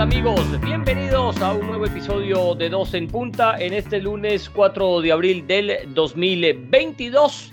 [0.00, 5.12] Amigos, bienvenidos a un nuevo episodio de Dos en Punta en este lunes 4 de
[5.12, 7.52] abril del 2022.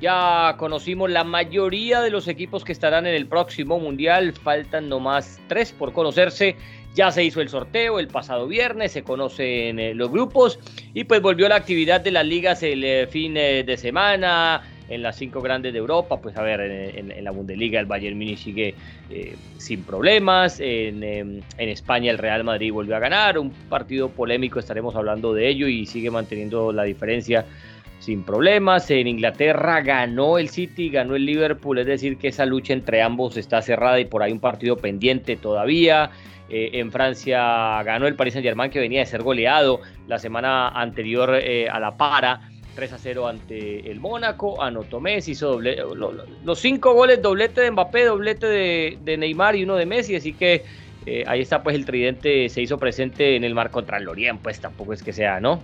[0.00, 5.40] Ya conocimos la mayoría de los equipos que estarán en el próximo Mundial, faltan nomás
[5.48, 6.54] tres por conocerse.
[6.94, 10.60] Ya se hizo el sorteo el pasado viernes, se conocen eh, los grupos
[10.94, 15.16] y pues volvió la actividad de las ligas el fin eh, de semana en las
[15.16, 16.20] cinco grandes de Europa.
[16.20, 18.74] Pues a ver, en, la Bundesliga el Bayern Múnich sigue
[19.58, 20.60] sin problemas.
[20.60, 23.38] En, en, España el Real Madrid volvió a ganar.
[23.38, 27.44] Un partido polémico, estaremos hablando de ello y sigue manteniendo la diferencia
[28.00, 28.90] sin problemas.
[28.90, 31.78] En Inglaterra ganó el City, ganó el Liverpool.
[31.78, 35.36] Es decir, que esa lucha entre ambos está cerrada y por ahí un partido pendiente
[35.36, 36.10] todavía.
[36.50, 40.68] Eh, en Francia ganó el Paris Saint Germain que venía de ser goleado la semana
[40.68, 42.48] anterior eh, a la para.
[42.78, 48.04] 3 a 0 ante el Mónaco, anotó Messi, hizo los cinco goles, doblete de Mbappé,
[48.04, 50.62] doblete de, Neymar y uno de Messi, así que
[51.04, 54.40] eh, ahí está pues el tridente, se hizo presente en el mar contra el Lorient,
[54.40, 55.60] pues tampoco es que sea, ¿no?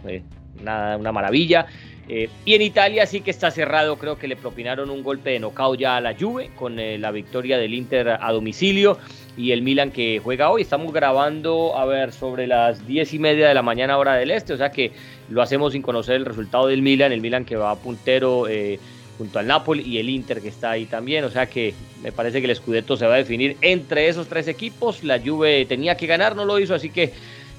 [0.60, 1.66] nada, una maravilla.
[2.08, 5.78] y en Italia sí que está cerrado, creo que le propinaron un golpe de knockout
[5.78, 8.98] ya a la Juve con la victoria del Inter a domicilio
[9.36, 10.62] y el Milan que juega hoy.
[10.62, 14.52] Estamos grabando, a ver, sobre las diez y media de la mañana hora del este,
[14.52, 14.92] o sea que
[15.28, 18.78] lo hacemos sin conocer el resultado del Milan, el Milan que va puntero eh,
[19.18, 22.40] junto al Napoli y el Inter que está ahí también, o sea que me parece
[22.40, 26.06] que el Scudetto se va a definir entre esos tres equipos, la Juve tenía que
[26.06, 27.12] ganar, no lo hizo, así que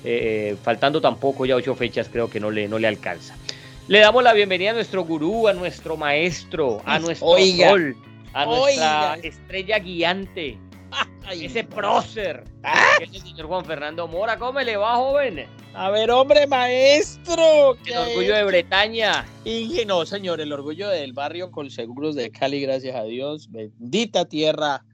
[0.03, 3.35] eh, faltando tampoco ya ocho fechas creo que no le, no le alcanza.
[3.87, 7.95] Le damos la bienvenida a nuestro gurú, a nuestro maestro, a nuestro sol,
[8.33, 10.57] a nuestra estrella guiante,
[11.31, 12.43] ese prócer.
[12.63, 12.97] Ah.
[13.01, 14.37] el señor Juan Fernando Mora.
[14.37, 15.47] ¿Cómo le va, joven?
[15.73, 17.77] A ver, hombre, maestro.
[17.85, 19.25] El orgullo de Bretaña.
[19.43, 23.51] Y no, señor, el orgullo del barrio con seguros de Cali, gracias a Dios.
[23.51, 24.85] Bendita tierra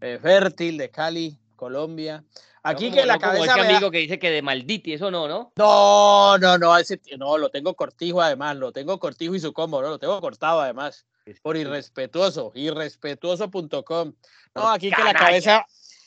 [0.00, 2.24] eh, fértil de Cali, Colombia.
[2.62, 3.54] Aquí que la cabeza.
[3.54, 5.52] Como amigo que dice que de malditi, eso no, ¿no?
[5.56, 9.80] No, no, no, ese, no, lo tengo cortijo además, lo tengo cortijo y su combo,
[9.80, 9.88] ¿no?
[9.88, 11.06] Lo tengo cortado además.
[11.42, 14.12] Por irrespetuoso, irrespetuoso.com.
[14.54, 15.64] No, aquí que la cabeza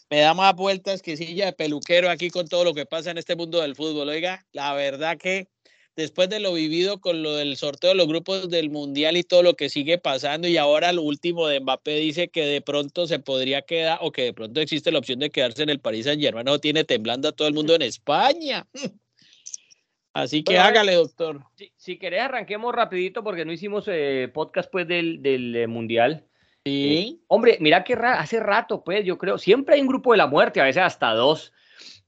[0.09, 3.17] me da más vueltas que silla de peluquero aquí con todo lo que pasa en
[3.17, 4.09] este mundo del fútbol.
[4.09, 5.47] Oiga, la verdad que
[5.95, 9.43] después de lo vivido con lo del sorteo de los grupos del Mundial y todo
[9.43, 13.19] lo que sigue pasando, y ahora lo último de Mbappé dice que de pronto se
[13.19, 16.21] podría quedar, o que de pronto existe la opción de quedarse en el París Saint
[16.21, 18.67] Germain, no tiene temblando a todo el mundo en España.
[20.13, 21.41] Así que hágale, doctor.
[21.55, 26.25] Si, si, querés, arranquemos rapidito porque no hicimos eh, podcast pues del, del eh, Mundial.
[26.65, 27.17] Sí.
[27.17, 30.27] Eh, hombre, mira que hace rato, pues, yo creo, siempre hay un grupo de la
[30.27, 31.51] muerte, a veces hasta dos.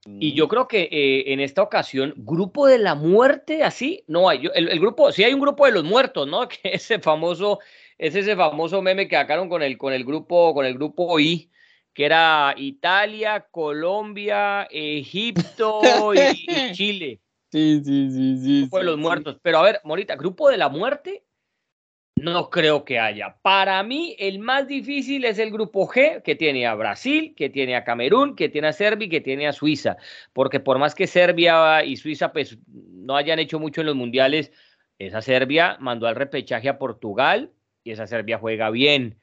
[0.08, 0.50] Y yo mm.
[0.50, 4.48] creo que en esta ocasión, grupo de la muerte, así, no hay.
[4.54, 6.48] el, grupo, sí hay un grupo de los muertos, ¿no?
[6.48, 7.58] Que ese famoso,
[7.98, 11.50] es ese famoso meme que sacaron con el, con el grupo, con el grupo I,
[11.92, 15.82] que era Italia, Colombia, Egipto
[16.14, 17.20] y Chile.
[17.52, 18.62] Sí, sí, sí, sí.
[18.62, 19.38] Grupo de los muertos.
[19.42, 21.26] Pero a ver, Morita, grupo de la muerte,
[22.18, 23.38] no creo que haya.
[23.42, 27.76] Para mí, el más difícil es el grupo G, que tiene a Brasil, que tiene
[27.76, 29.98] a Camerún, que tiene a Serbia y que tiene a Suiza.
[30.34, 34.52] Porque por más que Serbia y Suiza pues, no hayan hecho mucho en los mundiales,
[34.98, 37.52] esa Serbia mandó al repechaje a Portugal
[37.84, 39.20] y esa Serbia juega bien.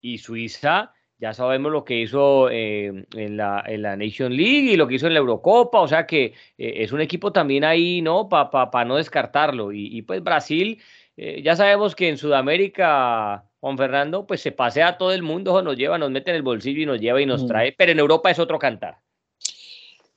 [0.00, 4.76] Y Suiza ya sabemos lo que hizo eh, en, la, en, la, Nation League y
[4.76, 8.02] lo que hizo en la Eurocopa, o sea que eh, es un equipo también ahí,
[8.02, 8.28] ¿no?
[8.28, 9.72] Para pa, no descartarlo.
[9.72, 10.82] Y, pues Brasil,
[11.16, 15.62] eh, ya sabemos que en Sudamérica, Juan Fernando, pues se pasea a todo el mundo,
[15.62, 18.00] nos lleva, nos mete en el bolsillo y nos lleva y nos trae, pero en
[18.00, 18.98] Europa es otro cantar.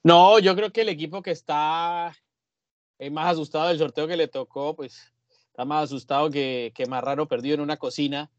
[0.04, 2.16] No, yo creo que el equipo que está
[3.12, 5.14] más asustado del sorteo que le tocó, pues
[5.52, 8.32] está más asustado que, que Marrano perdido en una cocina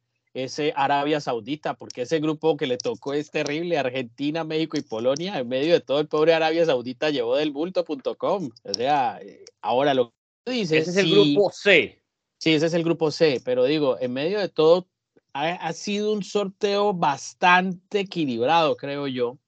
[0.44, 5.38] ese Arabia Saudita, porque ese grupo que le tocó es terrible, Argentina, México y Polonia,
[5.38, 8.50] en medio de todo el pobre Arabia Saudita llevó del bulto.com.
[8.62, 10.12] O sea, eh, ahora lo
[10.44, 10.88] que dices...
[10.88, 12.02] Ese es el grupo C.
[12.38, 14.86] Sí, ese es el grupo C, pero digo, en medio de todo
[15.32, 19.38] ha, sido un sorteo bastante equilibrado, creo yo,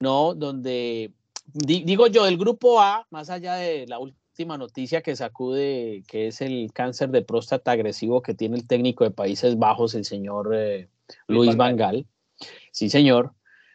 [0.00, 0.34] ¿no?
[0.34, 1.12] Donde,
[1.44, 6.26] digo yo, el grupo A, más allá de la última última noticia que sacude, que
[6.26, 10.50] es el cáncer de próstata agresivo que tiene el técnico de Países Bajos, el señor
[10.52, 10.88] eh,
[11.28, 12.04] Luis Van Gaal.
[12.72, 13.32] Sí, señor.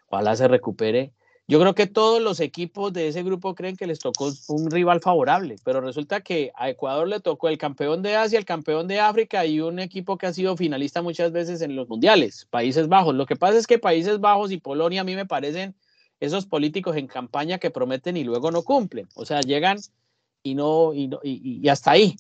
[0.10, 1.14] Ojalá se recupere.
[1.48, 5.00] Yo creo que todos los equipos de ese grupo creen que les tocó un rival
[5.00, 9.00] favorable, pero resulta que a Ecuador le tocó el campeón de Asia, el campeón de
[9.00, 13.16] África y un equipo que ha sido finalista muchas veces en los mundiales, Países Bajos.
[13.16, 15.74] Lo que pasa es que Países Bajos y Polonia a mí me parecen
[16.20, 19.08] esos políticos en campaña que prometen y luego no cumplen.
[19.16, 19.80] O sea, llegan
[20.44, 22.16] y, no, y, y, hasta ahí.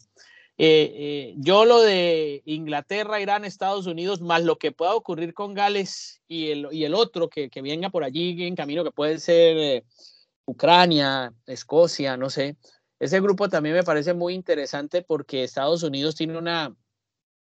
[0.57, 5.53] Eh, eh, yo lo de Inglaterra, Irán, Estados Unidos, más lo que pueda ocurrir con
[5.53, 9.19] Gales y el, y el otro que, que, venga por allí en camino, que puede
[9.19, 9.85] ser
[10.45, 12.57] Ucrania, Escocia, no sé.
[12.99, 16.75] Ese grupo también me parece muy interesante porque Estados Unidos tiene una,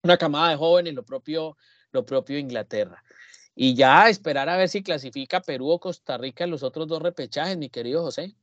[0.02, 1.56] una camada de jóvenes, lo propio,
[1.92, 3.02] lo propio Inglaterra.
[3.54, 7.02] Y ya esperar a ver si clasifica Perú o Costa Rica en los otros dos
[7.02, 8.36] repechajes, mi querido José.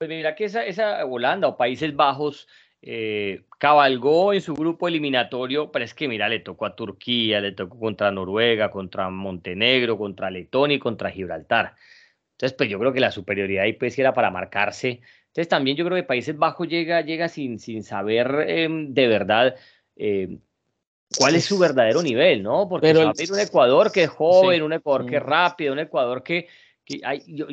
[0.00, 2.48] Pues mira que esa, esa Holanda o Países Bajos
[2.80, 7.52] eh, cabalgó en su grupo eliminatorio, pero es que mira, le tocó a Turquía, le
[7.52, 11.74] tocó contra Noruega, contra Montenegro, contra Letonia y contra Gibraltar.
[12.32, 15.02] Entonces, pues yo creo que la superioridad ahí pues era para marcarse.
[15.26, 19.54] Entonces también yo creo que Países Bajos llega, llega sin, sin saber em, de verdad
[19.96, 20.38] eh,
[21.18, 22.70] cuál es su verdadero nivel, ¿no?
[22.70, 25.26] Porque Pero un Ecuador que es joven, un Ecuador que es mm.
[25.26, 26.48] rápido, un Ecuador que,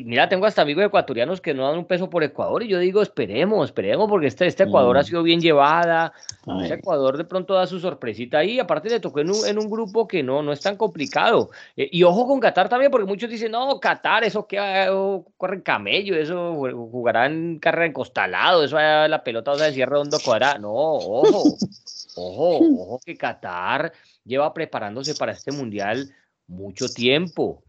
[0.04, 3.02] mira, tengo hasta amigos ecuatorianos que no dan un peso por Ecuador y yo digo,
[3.02, 5.06] esperemos, esperemos, porque este, este Ecuador ha mm.
[5.06, 6.14] sido bien llevada.
[6.62, 8.60] Este Ecuador de pronto da su sorpresita ahí.
[8.60, 11.52] Aparte le tocó en un, en un grupo que no, no es tan complicado.
[11.76, 14.58] Eh, y ojo con Qatar también, porque muchos dicen, no, Qatar, eso que
[15.38, 16.56] corre en camello, eso
[16.92, 20.60] jugarán carrera en costalado, eso la pelota o sea, decía redondo cuadrado.
[20.60, 21.58] No, ojo,
[22.16, 23.92] ojo, ojo que Qatar
[24.24, 26.10] lleva preparándose para este mundial
[26.48, 27.62] mucho tiempo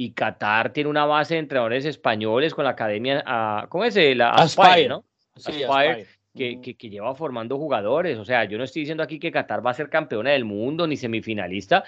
[0.00, 3.94] y Qatar tiene una base de entrenadores españoles con la academia, ah, ¿cómo es?
[4.16, 5.04] La Aspire, ¿no?
[5.34, 8.16] Aspire, Que, que, lleva formando jugadores.
[8.16, 10.86] O sea, yo no estoy diciendo aquí que Qatar va a ser campeona del mundo
[10.86, 11.84] ni semifinalista,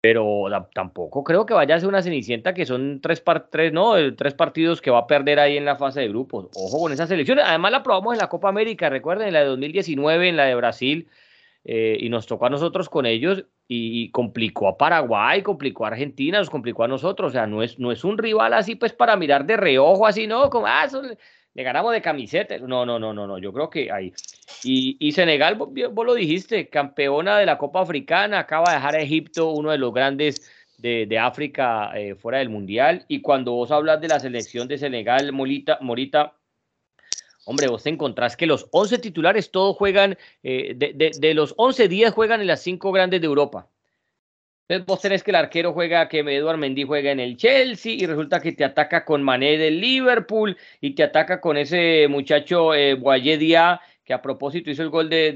[0.00, 3.92] pero tampoco creo que vaya a ser una cenicienta que son tres, tres, ¿no?
[4.14, 6.48] tres partidos que va a perder ahí en la fase de grupos.
[6.54, 7.44] Ojo con esas selecciones.
[7.46, 10.54] Además la probamos en la Copa América, recuerden, en la de 2019, en la de
[10.54, 11.08] Brasil,
[11.68, 16.38] eh, y nos tocó a nosotros con ellos y complicó a Paraguay, complicó a Argentina,
[16.38, 19.16] nos complicó a nosotros, o sea, no es, no es un rival así pues para
[19.16, 20.48] mirar de reojo, así, ¿no?
[20.48, 20.86] Como, ah,
[21.54, 24.12] le, ganamos de camiseta, no, no, no, no, no, yo creo que ahí.
[24.62, 29.00] Y, y, Senegal, vos, lo dijiste, campeona de la Copa Africana, acaba de dejar a
[29.00, 30.48] Egipto, uno de los grandes
[30.78, 34.78] de, de África eh, fuera del Mundial, y cuando vos hablas de la selección de
[34.78, 36.35] Senegal, Morita, Morita
[37.48, 42.12] Hombre, vos te encontrás que los 11 titulares todos juegan, eh, de, los 11 días
[42.12, 43.68] juegan en las cinco grandes de Europa.
[44.68, 48.04] Entonces vos tenés que el arquero juega, que Eduard Mendy juega en el Chelsea y
[48.04, 52.98] resulta que te ataca con Mané del Liverpool y te ataca con ese muchacho eh,
[54.04, 55.28] que a propósito hizo el gol de,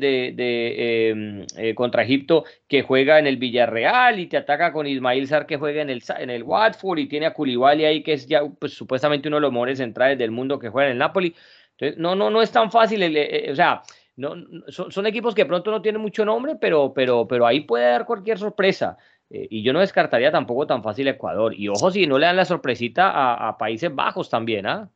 [1.10, 5.46] em, eh, contra Egipto, que juega en el Villarreal y te ataca con Ismail Sar
[5.46, 8.42] que juega en el, en el Watford y tiene a Koulibaly ahí que es ya
[8.44, 11.34] pues, supuestamente uno de los mejores centrales del mundo que juega en el Napoli
[11.96, 13.82] no, no, no es tan fácil, eh, eh, o sea,
[14.16, 14.34] no,
[14.68, 18.38] son, equipos que pronto no tienen mucho nombre, pero, pero, pero ahí puede dar cualquier
[18.38, 18.98] sorpresa.
[19.30, 21.54] Eh, y yo no descartaría tampoco tan fácil Ecuador.
[21.54, 24.90] Y ojo si no le dan la sorpresita a, Países Bajos también, ¿ah?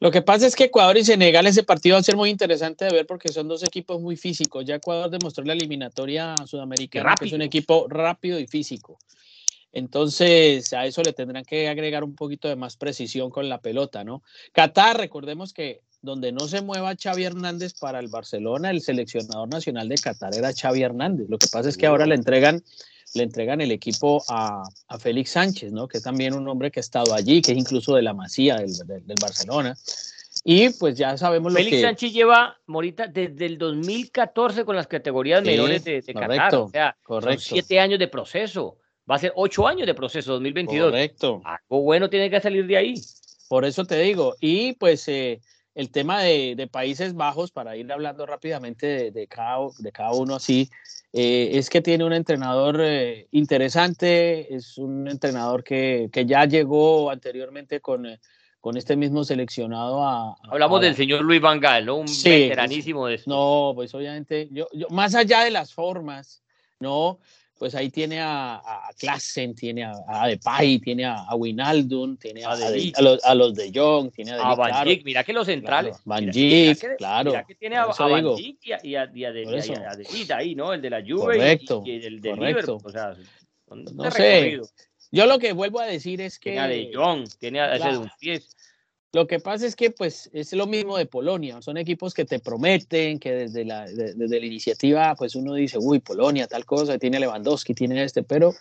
[0.00, 2.86] Lo que pasa es que Ecuador y Senegal ese partido va a ser muy interesante
[2.86, 4.64] de ver porque son dos equipos muy físicos.
[4.64, 8.98] Ya Ecuador demostró la eliminatoria sudamericana que es un equipo rápido y físico.
[9.72, 14.04] Entonces, a eso le tendrán que agregar un poquito de más precisión con la pelota,
[14.04, 14.22] ¿no?
[14.52, 19.88] Qatar, recordemos que donde no se mueva Xavi Hernández para el Barcelona, el seleccionador nacional
[19.88, 21.28] de Qatar era Xavi Hernández.
[21.28, 22.62] Lo que pasa es que ahora le entregan,
[23.14, 24.64] le entregan el equipo a,
[24.98, 25.86] Félix Sánchez, ¿no?
[25.86, 28.56] que es también un hombre que ha estado allí, que es incluso de la Masía
[28.56, 29.76] del, Barcelona.
[30.44, 35.44] Y pues ya sabemos lo Félix Sánchez lleva, Morita, desde el 2014 con las categorías
[35.44, 36.54] menores de, Qatar.
[36.56, 37.40] O sea, correcto.
[37.40, 38.76] Son siete años de proceso.
[39.08, 40.90] Va a ser ocho años de proceso, 2022.
[40.90, 41.42] Correcto.
[41.44, 42.94] Algo bueno tiene que salir de ahí.
[43.48, 44.34] Por eso te digo.
[44.40, 45.40] Y pues eh,
[45.74, 50.70] el tema de, Países Bajos, para ir hablando rápidamente de, cada, de cada uno así,
[51.12, 57.80] eh, es que tiene un entrenador eh, interesante, es un entrenador que, ya llegó anteriormente
[57.80, 58.20] con, eh,
[58.60, 60.36] con este mismo seleccionado a...
[60.50, 61.96] Hablamos del señor Luis Van Gaal, ¿no?
[61.96, 66.42] Un veteranísimo de No, pues obviamente, yo, más allá de las formas,
[66.80, 67.18] ¿no?
[67.58, 72.44] Pues ahí tiene a, a Klassen, tiene a, a Depay, tiene a, a Winaldun, tiene
[72.44, 72.56] a,
[73.00, 75.96] los, a, los, de Jong, tiene a, Van Dijk, mira que los centrales.
[76.04, 77.30] Van Dijk, claro.
[77.30, 80.72] Mira que tiene a, Van Dijk y a, y a, y de, ahí, ¿no?
[80.72, 82.80] El de la Juve correcto, y, el de Liverpool.
[82.82, 83.14] O sea,
[83.70, 84.60] no sé.
[85.12, 86.52] Yo lo que vuelvo a decir es que...
[86.52, 88.56] Tiene a De Jong, tiene a ese Dumfries.
[89.14, 92.38] Lo que pasa es que pues es lo mismo de Polonia, son equipos que te
[92.38, 97.20] prometen, que desde la, desde la iniciativa pues uno dice, uy, Polonia, tal cosa, tiene
[97.20, 98.54] Lewandowski, tiene este, pero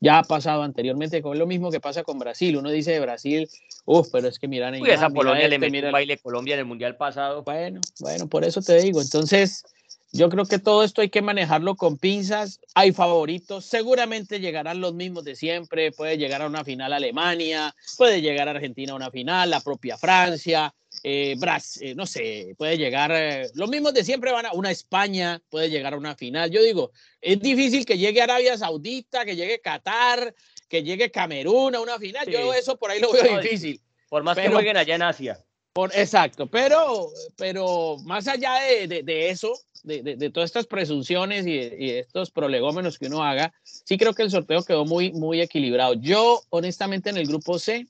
[0.00, 3.50] ya ha pasado anteriormente, con lo mismo que pasa con Brasil, uno dice de Brasil,
[3.86, 4.80] uff, pero es que miran...
[4.80, 7.42] Uy, esa Polonia le este, metió un baile Colombia en el Mundial pasado.
[7.42, 9.64] Bueno, bueno, por eso te digo, entonces
[10.12, 12.60] yo creo que todo esto hay que manejarlo con pinzas.
[12.74, 15.92] Hay favoritos, seguramente llegarán los mismos de siempre.
[15.92, 19.98] Puede llegar a una final Alemania, puede llegar a Argentina a una final, la propia
[19.98, 23.12] Francia, eh, Brasil, eh, no sé, puede llegar.
[23.14, 26.50] Eh, los mismos de siempre van a una España, puede llegar a una final.
[26.50, 30.34] Yo digo, es difícil que llegue Arabia Saudita, que llegue Qatar,
[30.68, 32.26] que llegue Camerún a una final.
[32.26, 33.80] Yo eso por ahí lo veo difícil.
[34.08, 35.44] Por más que jueguen allá en Asia.
[35.72, 41.58] Por, exacto, pero, pero más allá de, de, eso, de, de, todas estas presunciones y,
[41.58, 45.94] estos prolegómenos que uno haga, sí creo que el sorteo quedó muy, muy equilibrado.
[45.94, 47.86] Yo, honestamente, en el grupo C,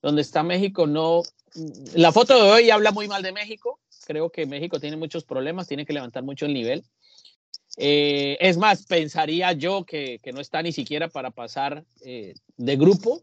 [0.00, 1.22] donde está México, no.
[1.94, 3.78] La foto de hoy habla muy mal de México.
[4.06, 6.84] Creo que México tiene muchos problemas, tiene que levantar mucho el nivel.
[7.76, 12.76] Eh, es más, pensaría yo que, que, no está ni siquiera para pasar eh, de
[12.76, 13.22] grupo,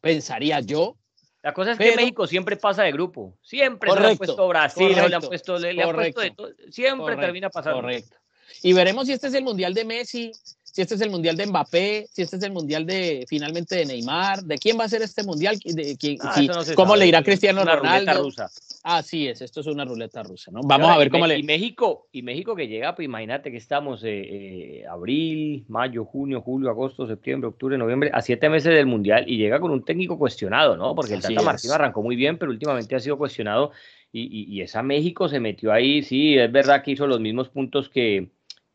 [0.00, 0.96] pensaría yo.
[1.44, 4.88] La cosa es que México siempre pasa de grupo, siempre correcto, le han puesto Brasil,
[4.88, 7.82] le han puesto, le, han puesto de todo, siempre termina pasando.
[7.82, 8.16] Correcto.
[8.62, 10.32] Y veremos si este es el mundial de Messi,
[10.62, 13.84] si este es el mundial de Mbappé, si este es el mundial de finalmente de
[13.84, 17.22] Neymar, de quién va a ser este mundial, de, quién, ah, no cómo le irá
[17.22, 18.22] Cristiano Ronaldo.
[18.22, 18.50] Rusa.
[18.86, 20.60] Así es, esto es una ruleta rusa, ¿no?
[20.62, 21.38] Vamos a ver cómo le.
[21.38, 26.42] Y México, y México que llega, pues imagínate que estamos eh, eh, abril, mayo, junio,
[26.42, 30.18] julio, agosto, septiembre, octubre, noviembre, a siete meses del mundial y llega con un técnico
[30.18, 30.94] cuestionado, ¿no?
[30.94, 33.72] Porque el Tata Martino arrancó muy bien, pero últimamente ha sido cuestionado
[34.12, 37.88] y, y, esa México se metió ahí, sí, es verdad que hizo los mismos puntos
[37.88, 38.28] que,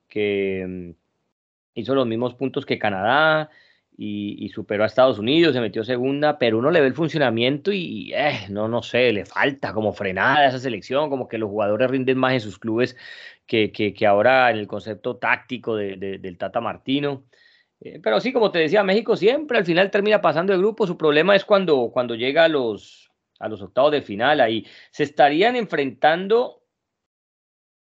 [0.08, 0.96] que
[1.76, 3.52] hizo los mismos puntos que Canadá
[4.02, 8.14] y, superó a Estados Unidos, se metió segunda, pero uno le ve el funcionamiento y
[8.16, 11.92] eh, no, no sé, le falta como frenada a esa selección, como que los jugadores
[11.92, 12.96] rinden más en sus clubes
[13.46, 17.26] que, que, ahora en el concepto táctico de, del Tata Martino.
[17.82, 20.88] Eh, pero sí, como te decía, México siempre al final termina pasando de grupo.
[20.88, 24.40] Su problema es cuando, cuando llega a los, a los octavos de final.
[24.40, 26.64] Ahí se estarían enfrentando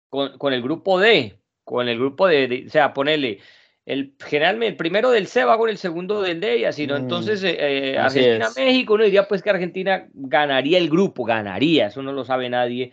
[0.10, 3.40] con, el grupo D, con el grupo de, o sea, ponerle
[3.86, 6.96] el generalmente el primero del C va con el segundo del D y así, ¿no?
[6.96, 12.14] Entonces, eh, eh, Argentina-México, uno diría pues que Argentina ganaría el grupo, ganaría, eso no
[12.14, 12.92] lo sabe nadie.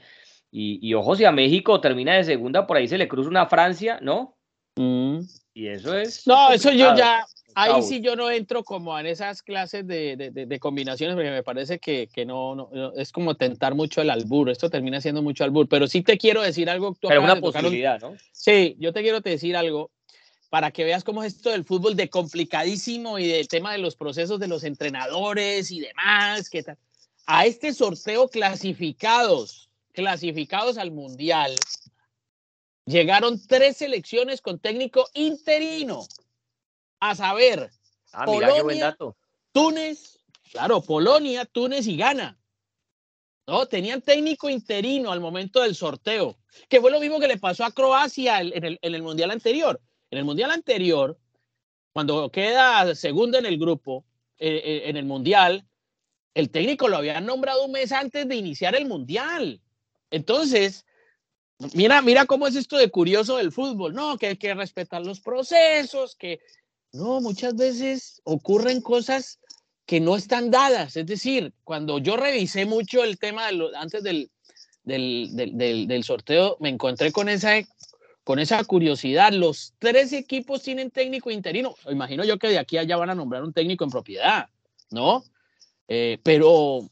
[0.51, 3.47] Y, y ojo, si a México termina de segunda, por ahí se le cruza una
[3.47, 4.37] Francia, ¿no?
[4.77, 5.21] Mm.
[5.55, 6.27] Y eso es.
[6.27, 10.31] No, eso yo ya, ahí sí yo no entro como en esas clases de, de,
[10.47, 14.51] de, combinaciones, porque me parece que, que no, no, es como tentar mucho el albur,
[14.51, 16.97] esto termina siendo mucho albur, pero sí te quiero decir algo.
[17.01, 18.15] pero una posibilidad, ¿no?
[18.33, 19.91] Sí, yo te quiero decir algo
[20.51, 23.95] para que veas cómo es esto del fútbol de complicadísimo y del tema de los
[23.95, 26.51] procesos de los entrenadores y demás.
[26.51, 26.77] ¿qué tal?
[27.27, 31.55] A este sorteo clasificados, clasificados al Mundial,
[32.85, 36.05] llegaron tres selecciones con técnico interino.
[36.99, 37.71] A saber,
[38.13, 38.95] ah, Polonia,
[39.53, 40.19] Túnez,
[40.51, 42.39] claro, Polonia, Túnez y Ghana.
[43.47, 46.37] No, tenían técnico interino al momento del sorteo,
[46.69, 49.81] que fue lo mismo que le pasó a Croacia en el, en el Mundial anterior.
[50.11, 51.19] En el Mundial anterior,
[51.93, 54.05] cuando queda segundo en el grupo,
[54.39, 55.67] eh, eh, en el Mundial,
[56.35, 59.61] el técnico lo habían nombrado un mes antes de iniciar el Mundial.
[60.11, 60.85] Entonces,
[61.75, 64.19] mira, mira cómo es esto de curioso del fútbol, ¿no?
[64.19, 66.41] Que hay que respetar los procesos, que
[66.93, 69.39] no, muchas veces ocurren cosas
[69.87, 70.97] que no están dadas.
[70.97, 74.31] Es decir, cuando yo revisé mucho el tema de lo, antes del,
[74.85, 77.55] del, del, del, sorteo, me encontré con esa
[78.31, 79.33] con esa curiosidad.
[79.33, 81.75] Los tres equipos tienen técnico interino.
[81.91, 84.49] Imagino yo que de aquí a allá van a nombrar un técnico en propiedad,
[84.93, 85.25] ¿no?
[85.89, 86.89] Eh, pero,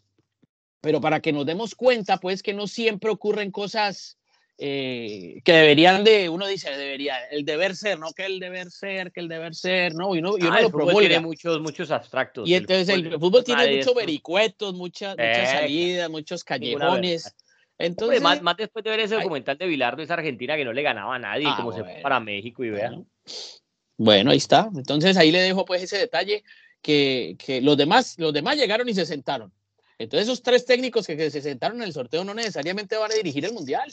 [0.81, 4.19] pero para que nos demos cuenta, pues que no siempre ocurren cosas
[4.59, 9.13] eh, que deberían de, uno dice, debería, el deber ser, no que el deber ser,
[9.13, 12.49] que el deber ser, no, y uno, y uno ah, lo Tiene muchos, muchos abstractos.
[12.49, 17.33] Y entonces el fútbol, tiene muchos vericuetos, muchas, muchas salidas, muchos callejones.
[17.79, 20.83] Entonces, más, más, después de ver ese documental de Bilardo, esa Argentina que no le
[20.83, 23.07] ganaba a nadie, ah, como se fue para México y vean.
[23.97, 24.33] Bueno.
[24.33, 24.69] ahí está.
[24.75, 26.43] Entonces ahí le dejo pues ese detalle
[26.83, 29.53] que, que, los, demás, los demás llegaron y se sentaron.
[29.97, 33.45] Entonces esos tres técnicos que, se sentaron en el sorteo no necesariamente van a dirigir
[33.45, 33.89] el Mundial.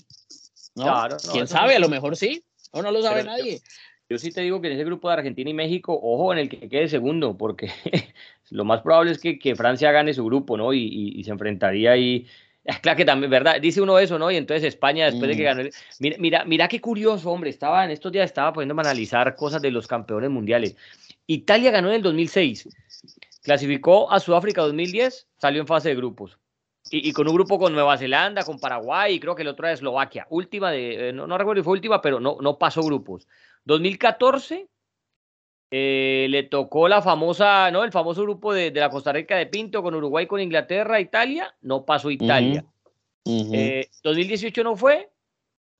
[0.75, 0.84] ¿no?
[0.84, 1.75] Claro, ¿Quién sabe?
[1.75, 3.62] A lo mejor sí, o no lo sabe nadie.
[4.10, 6.50] Yo, sí te digo que en ese grupo de Argentina y México, ojo en el
[6.50, 7.70] que quede segundo, porque
[8.50, 10.74] lo más probable es que, que Francia gane su grupo, ¿no?
[10.74, 12.27] Y, y, y se enfrentaría ahí
[12.82, 13.62] Claro que también, ¿verdad?
[13.62, 14.32] Dice uno eso, ¿no?
[14.32, 15.46] Y entonces España, después de que mm.
[15.46, 15.70] ganó.
[16.00, 17.50] Mira, mira, mira qué curioso, hombre.
[17.50, 20.76] Estaba en estos días, estaba poniéndome a analizar cosas de los campeones mundiales.
[21.28, 22.70] Italia ganó en el 2006,
[23.44, 26.38] clasificó a Sudáfrica 2010, salió en fase de grupos.
[26.92, 29.74] Y, con un grupo con Nueva Zelanda, con Paraguay y creo que el otro era
[29.74, 30.28] Eslovaquia.
[30.30, 33.28] Última de, eh, no, no recuerdo si fue última, pero no, no pasó grupos.
[33.64, 34.68] 2014
[35.72, 37.84] eh, le tocó la famosa, ¿no?
[37.84, 41.86] El famoso grupo de, la Costa Rica de Pinto con Uruguay, con Inglaterra, Italia, no
[41.86, 42.66] pasó Italia.
[43.24, 45.10] 2018 eh, no fue,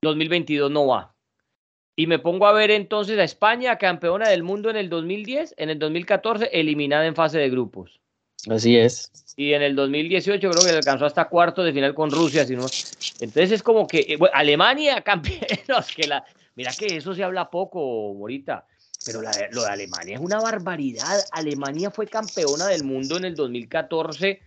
[0.02, 1.14] 2022 no va.
[1.94, 5.70] Y me pongo a ver entonces a España, campeona del mundo en el 2010, en
[5.70, 8.00] el 2014 eliminada en fase de grupos.
[8.50, 9.10] Así es.
[9.36, 12.44] Y en el 2018 creo que alcanzó hasta cuarto de final con Rusia.
[12.44, 12.66] Sino...
[13.20, 15.64] Entonces es como que eh, Alemania campeones,
[15.94, 16.24] que la...
[16.54, 18.66] Mira que eso se habla poco, Morita.
[19.06, 21.20] Pero lo de Alemania es una barbaridad.
[21.30, 24.42] Alemania fue campeona del mundo en el 2014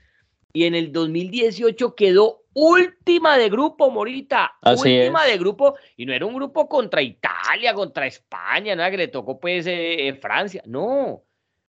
[0.51, 4.57] y en el 2018 quedó última de grupo, Morita.
[4.61, 5.31] Así última es.
[5.31, 5.75] de grupo.
[5.95, 10.17] Y no era un grupo contra Italia, contra España, nada que le tocó pues eh,
[10.21, 10.61] Francia.
[10.65, 11.23] No.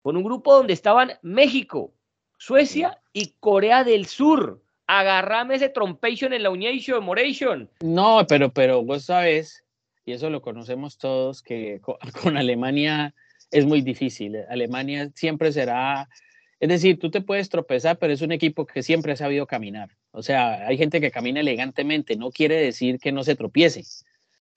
[0.01, 1.93] Con un grupo donde estaban México,
[2.37, 4.61] Suecia y Corea del Sur.
[4.87, 7.69] Agarrame ese trompation en la Uniation, Moration.
[7.79, 9.63] No, pero, pero vos sabes,
[10.05, 13.13] y eso lo conocemos todos, que co- con Alemania
[13.51, 14.37] es muy difícil.
[14.49, 16.09] Alemania siempre será,
[16.59, 19.89] es decir, tú te puedes tropezar, pero es un equipo que siempre ha sabido caminar.
[20.11, 23.83] O sea, hay gente que camina elegantemente, no quiere decir que no se tropiece.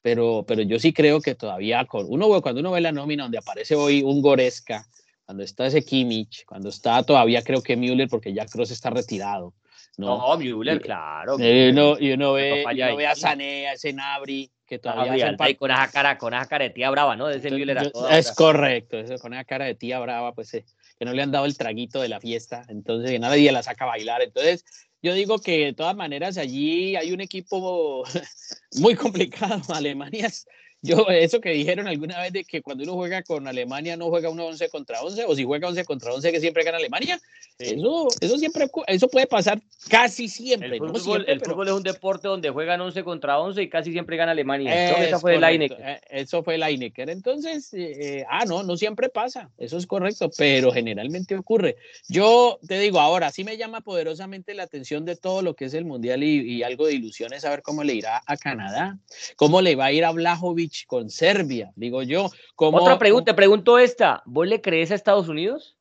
[0.02, 3.38] Pero, pero yo sí creo que todavía, con uno, cuando uno ve la nómina donde
[3.38, 4.86] aparece hoy un Goretzka,
[5.24, 9.52] cuando está ese Kimmich, cuando está todavía creo que Müller, porque ya Kroos está retirado.
[9.96, 10.18] ¿no?
[10.18, 11.36] No, Müller, claro.
[11.40, 13.14] Y uno, y uno ve, y uno ve a.
[13.16, 17.26] Sané, a ese Nabri, que todavía hacen y con esa cara, con esa brava, ¿no?
[17.28, 19.98] De ese Yo- Müller a yo- toda es correcto, eso, con esa cara de tía
[20.00, 20.64] brava, pues eh,
[20.98, 23.84] que no le han dado el traguito de la fiesta, entonces que nadie la saca
[23.84, 24.22] a bailar.
[24.22, 24.64] Entonces,
[25.02, 28.02] yo digo que de todas maneras allí hay un equipo
[28.80, 29.62] muy complicado.
[29.74, 30.46] Alemania, es-
[30.86, 34.30] yo, eso que dijeron alguna vez de que cuando uno juega con Alemania no juega
[34.30, 37.20] uno 11 contra 11, o si juega 11 contra 11 que siempre gana Alemania,
[37.58, 37.72] Sí.
[37.74, 40.76] eso, eso siempre, eso puede pasar casi siempre.
[40.76, 43.62] El no fútbol, siempre, el pero- fútbol es un deporte donde juegan 11 contra 11
[43.62, 44.70] y casi siempre gana Alemania.
[44.72, 45.80] Creo que esa Es fue correcto, Lineker.
[45.88, 47.08] eh, Eso fue Lineker.
[47.08, 49.48] Entonces, eh, ah, no, no siempre pasa.
[49.56, 51.76] Eso es correcto, pero generalmente ocurre.
[52.10, 55.72] Yo te digo, ahora sí me llama poderosamente la atención de todo lo que es
[55.72, 58.98] el Mundial y, y algo de ilusiones saber cómo le irá a Canadá,
[59.36, 62.30] cómo le va a ir a Blajovic con Serbia, digo yo.
[62.56, 64.22] Otra pregunta, te pregunto esta.
[64.26, 65.76] ¿Vos le crees a Estados Unidos?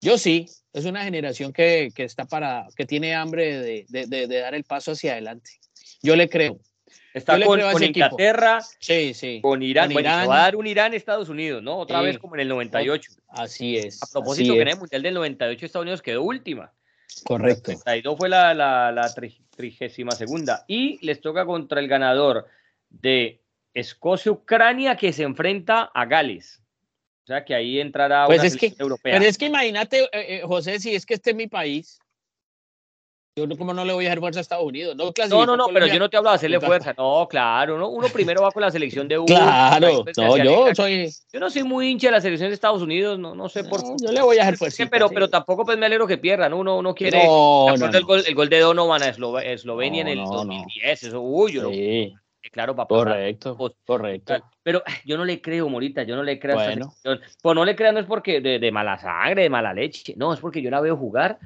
[0.00, 4.26] Yo sí, es una generación que, que está para, que tiene hambre de, de- de-
[4.26, 5.50] de dar el paso hacia adelante.
[6.02, 6.58] Yo le creo.
[7.14, 7.78] Está Yo con, creo.
[7.82, 9.40] Inglaterra, Sí, sí.
[9.42, 9.88] con Irán.
[9.88, 10.28] Con bueno, se Irán.
[10.30, 11.76] va a dar un Irán-Estados Unidos, ¿no?
[11.78, 12.06] Otra Sí.
[12.06, 13.12] vez como en el 98.
[13.28, 14.02] Así es.
[14.02, 14.74] A propósito, que en es.
[14.74, 16.72] el Mundial del 98 Estados Unidos quedó última.
[17.24, 17.64] Correcto.
[17.64, 20.64] 32 fue la, la, la tri- trigésima segunda.
[20.66, 22.46] Y les toca contra el ganador
[22.88, 23.41] de
[23.74, 26.60] Escocia-Ucrania que se enfrenta a Gales.
[27.24, 29.12] O sea que ahí entrará Pues una es que- europea.
[29.14, 31.98] Pero es que imagínate, eh, eh, José, si es que este es mi país,
[33.34, 34.94] yo no, como no le voy a hacer fuerza a Estados Unidos.
[34.94, 36.92] No, No, no, no, pero yo no te hablo de hacerle fuerza.
[36.98, 39.24] No, claro, no, uno primero va con la selección de uno.
[39.26, 41.08] Claro, no, yo soy.
[41.32, 43.82] Yo no soy muy hincha de la selección de Estados Unidos, no, no sé por
[43.82, 44.86] no, yo le voy a hacer qué, fuerza.
[44.90, 46.52] pero, pero tampoco pues me alegro que pierdan.
[46.52, 47.24] Uno, uno quiere.
[47.24, 50.18] No, ¿te no, acuerdas el, gol, el gol de Donovan a Eslo- Eslovenia en el
[50.18, 50.36] no, no.
[50.38, 51.02] 2010.
[51.04, 52.12] Eso, uy, yo Sí,
[52.50, 52.94] claro, papá.
[52.94, 54.34] correcto, correcto.
[54.62, 57.22] Pero yo no le creo, Morita, yo no le creo a esta Bueno.
[57.42, 60.32] Pues no le creo, no es porque de, de mala sangre, de mala leche, no,
[60.32, 61.38] es porque yo la veo jugar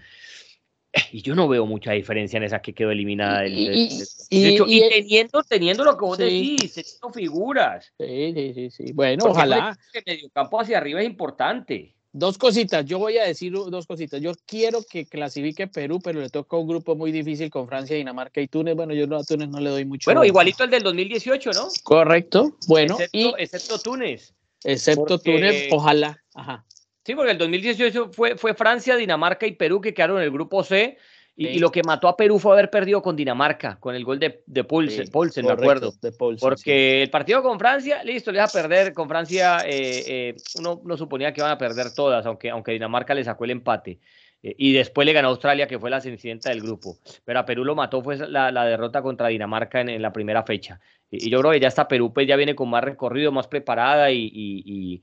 [1.13, 3.53] y yo no veo mucha diferencia en esa que quedó eliminada del.
[3.53, 6.25] Y- del- y- del- y- de hecho, y, y- teniendo, teniendo lo que vos Sí.
[6.25, 7.93] decís, teniendo figuras.
[7.99, 8.93] Sí, sí, sí, sí.
[8.93, 9.79] Bueno, Porque ojalá.
[9.93, 11.96] el medio campo hacia arriba es importante.
[12.13, 14.21] Dos cositas, yo voy a decir dos cositas.
[14.23, 18.41] Yo quiero que clasifique Perú, pero le toca un grupo muy difícil con Francia, Dinamarca
[18.41, 18.75] y Túnez.
[18.75, 20.11] Bueno, yo no, a Túnez no le doy mucho.
[20.11, 21.69] Bueno, igualito el del 2018, ¿no?
[21.83, 22.57] Correcto.
[22.69, 24.35] Bueno, excepto, y excepto Túnez.
[24.65, 26.23] excepto porque- Túnez, ojalá.
[26.35, 26.65] Ajá.
[27.05, 30.65] Sí, porque el 2018 fue, fue Francia, Dinamarca y Perú que quedaron en el grupo
[30.65, 30.97] C.
[31.39, 34.43] Y, lo que mató a Perú fue haber perdido con Dinamarca, con el gol de,
[34.47, 35.93] de Poulsen, Sí, Poulsen, me acuerdo.
[36.01, 38.95] de Porque el partido con Francia, listo, le a perder.
[38.95, 43.15] Con Francia, eh, eh, uno no suponía que iban a perder todas, aunque, aunque Dinamarca
[43.15, 43.99] le sacó el empate.
[44.43, 46.97] Eh, y después le ganó a Australia, que fue la cenicienta del grupo.
[47.27, 50.43] Pero a Perú lo mató, fue la, la derrota contra Dinamarca en, en la primera
[50.43, 50.81] fecha.
[51.11, 53.47] Y, y yo creo que ya está Perú, pues ya viene con más recorrido, más
[53.47, 55.03] preparada y, y-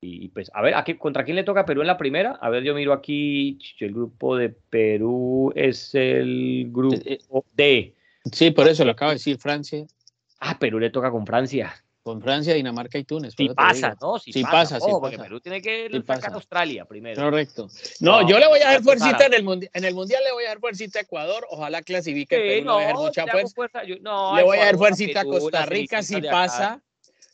[0.00, 2.38] y- pues, a ver, ¿a qué, ¿contra quién le toca Perú en la primera?
[2.40, 7.94] A ver, yo miro aquí, el grupo de Perú es el grupo D.
[8.32, 8.50] sí.
[8.52, 9.84] Por eso lo acabo de decir Francia,
[10.40, 11.74] Ah, Perú le toca con Francia.
[12.04, 13.34] con Francia, Dinamarca y Túnez.
[13.36, 13.94] Si pasa.
[14.00, 14.18] ¿no?
[14.18, 15.24] Si Sí pasa, pasa, porque pasa.
[15.28, 17.20] Perú tiene que Sí sacar a Australia primero.
[17.22, 17.68] Correcto.
[18.00, 20.32] No, No, yo le voy a dar fuercita en el, mundi- en el Mundial, le
[20.32, 23.02] voy a dar fuercita a Ecuador, ojalá clasifique Sí, Perú, le voy a dar no,
[23.02, 23.54] mucha fuerza.
[23.54, 26.80] fuerza, yo- no, Le voy a dar fuercita a Costa Rica si pasa.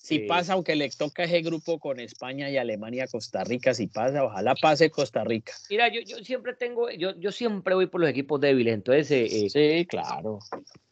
[0.05, 0.27] Si Sí.
[0.27, 4.55] pasa, aunque le toca ese grupo con España y Alemania, Costa Rica, si pasa, ojalá
[4.55, 5.55] pase Costa Rica.
[5.71, 9.47] Mira, yo, yo siempre tengo, yo, yo siempre voy por los equipos débiles, entonces, eh,
[9.47, 9.49] eh,
[9.81, 10.41] Sí, claro.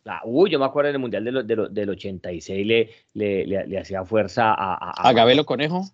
[0.05, 2.89] la- uy, yo me acuerdo en el Mundial de lo- de lo- del 86 le,
[3.13, 5.85] le, le, le hacía fuerza a, a, A Gabelo Conejo.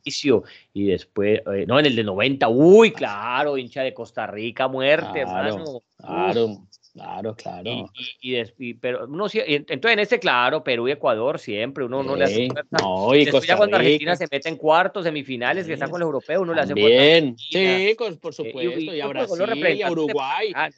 [0.73, 5.23] Y después, eh, no, en el de 90, uy, claro, hincha de Costa Rica, muerte,
[5.25, 5.83] Claro, hermano.
[5.97, 6.68] Claro,
[6.99, 7.71] claro, claro.
[7.71, 10.93] Y, y, y des- y- pero uno sí- y entonces en este, claro, Perú y
[10.93, 12.69] Ecuador siempre, uno no le hace fuerza.
[12.81, 15.91] No, y Después ya Costa cuando Argentina se mete en cuartos, semifinales, que está Sí.
[15.91, 16.89] con los europeos, uno le hace fuerza.
[16.89, 17.25] También.
[17.31, 17.79] Argentina.
[17.79, 18.81] Sí, con- por Eh, supuesto.
[18.81, 19.43] Y, a Brasil, y
[19.83, 20.53] a de Uruguay.
[20.55, 20.71] Ah,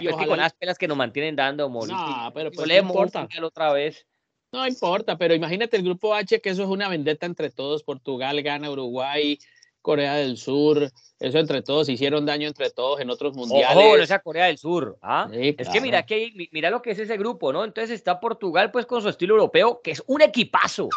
[0.00, 1.68] Y pues con las pelas que nos mantienen dando.
[1.68, 3.28] No, pero pues no importa.
[3.42, 4.06] otra vez.
[4.52, 7.82] No importa, pero imagínate el grupo H, que eso es una vendetta entre todos.
[7.82, 9.36] Portugal gana, Uruguay
[9.84, 13.76] Corea del Sur, eso entre todos, hicieron daño entre todos en otros mundiales.
[13.76, 14.96] Ojo, esa Corea del Sur.
[15.02, 15.28] ¿ah?
[15.30, 17.62] Es que mira, que mira lo que es ese grupo, ¿no?
[17.64, 20.88] Entonces está Portugal, pues con su estilo europeo, que es un equipazo.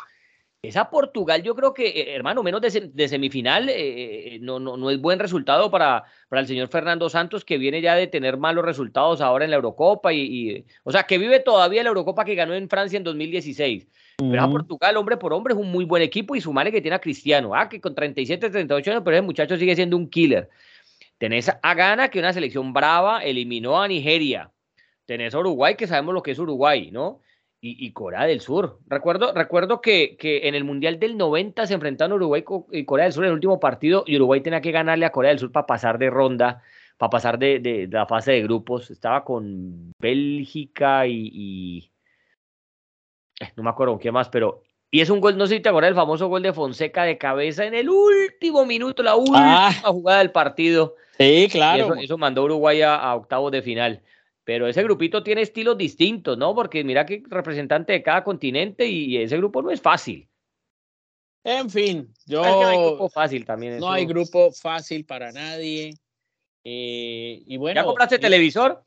[0.63, 4.89] Esa Portugal, yo creo que, eh, hermano, menos de, semifinal, eh, eh, no, no, no,
[4.89, 8.65] es buen resultado para, para el señor Fernando Santos, que viene ya de tener malos
[8.65, 10.11] resultados ahora en la Eurocopa.
[10.13, 13.87] Y, o sea, que vive todavía la Eurocopa que ganó en Francia en 2016.
[14.17, 16.81] Pero a Portugal, hombre por hombre, es un muy buen equipo y su madre que
[16.81, 17.53] tiene a Cristiano.
[17.53, 20.49] Ah, que con 37, 38 años, pero ese muchacho sigue siendo un killer.
[21.19, 24.51] Tenés a Ghana, que una selección brava eliminó a Nigeria.
[25.05, 27.21] Tenés a Uruguay, que sabemos lo que es Uruguay, ¿no?
[27.77, 28.80] Y, Corea del Sur.
[28.88, 33.13] Recuerdo, recuerdo que, que, en el Mundial del 90 se enfrentaron Uruguay y Corea del
[33.13, 35.65] Sur en el último partido y Uruguay tenía que ganarle a Corea del Sur para
[35.65, 36.62] pasar de ronda,
[36.97, 38.91] para pasar de, de, la fase de grupos.
[38.91, 41.91] Estaba con Bélgica y...
[43.39, 44.63] Eh, no me acuerdo con quién más, pero...
[44.89, 47.17] Y es un gol, no sé si te acuerdas, el famoso gol de Fonseca de
[47.17, 49.71] cabeza en el último minuto, la última ah.
[49.86, 50.95] jugada del partido.
[51.17, 51.95] Sí, claro.
[51.95, 54.01] eso, mandó Uruguay a, a octavos de final.
[54.47, 56.55] Pero ese grupito tiene estilos distintos, ¿no?
[56.55, 60.29] Porque mira que representante de cada continente y ese grupo no es fácil.
[61.43, 62.41] En fin, yo.
[62.43, 63.77] no hay grupo fácil también.
[63.77, 65.95] No hay grupo fácil para nadie.
[66.63, 67.81] Eh, y bueno.
[67.81, 68.86] ¿Ya compraste televisor?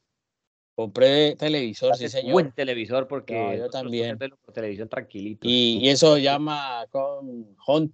[0.75, 2.33] Compré televisor, sí, señor.
[2.33, 4.17] Buen televisor porque yo también.
[4.17, 5.41] Por televisión tranquilito.
[5.43, 7.91] Y, eso llama con Home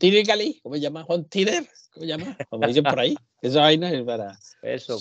[0.63, 1.05] ¿cómo se llama?
[1.09, 1.27] Home
[1.97, 2.37] ¿cómo se llama?
[2.51, 3.17] Como dicen por ahí.
[3.43, 4.99] Esa vaina es para eso,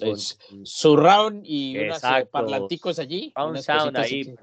[0.63, 3.31] surround y unos eh, parlanticos allí.
[3.35, 4.35] Sound, sound ahí.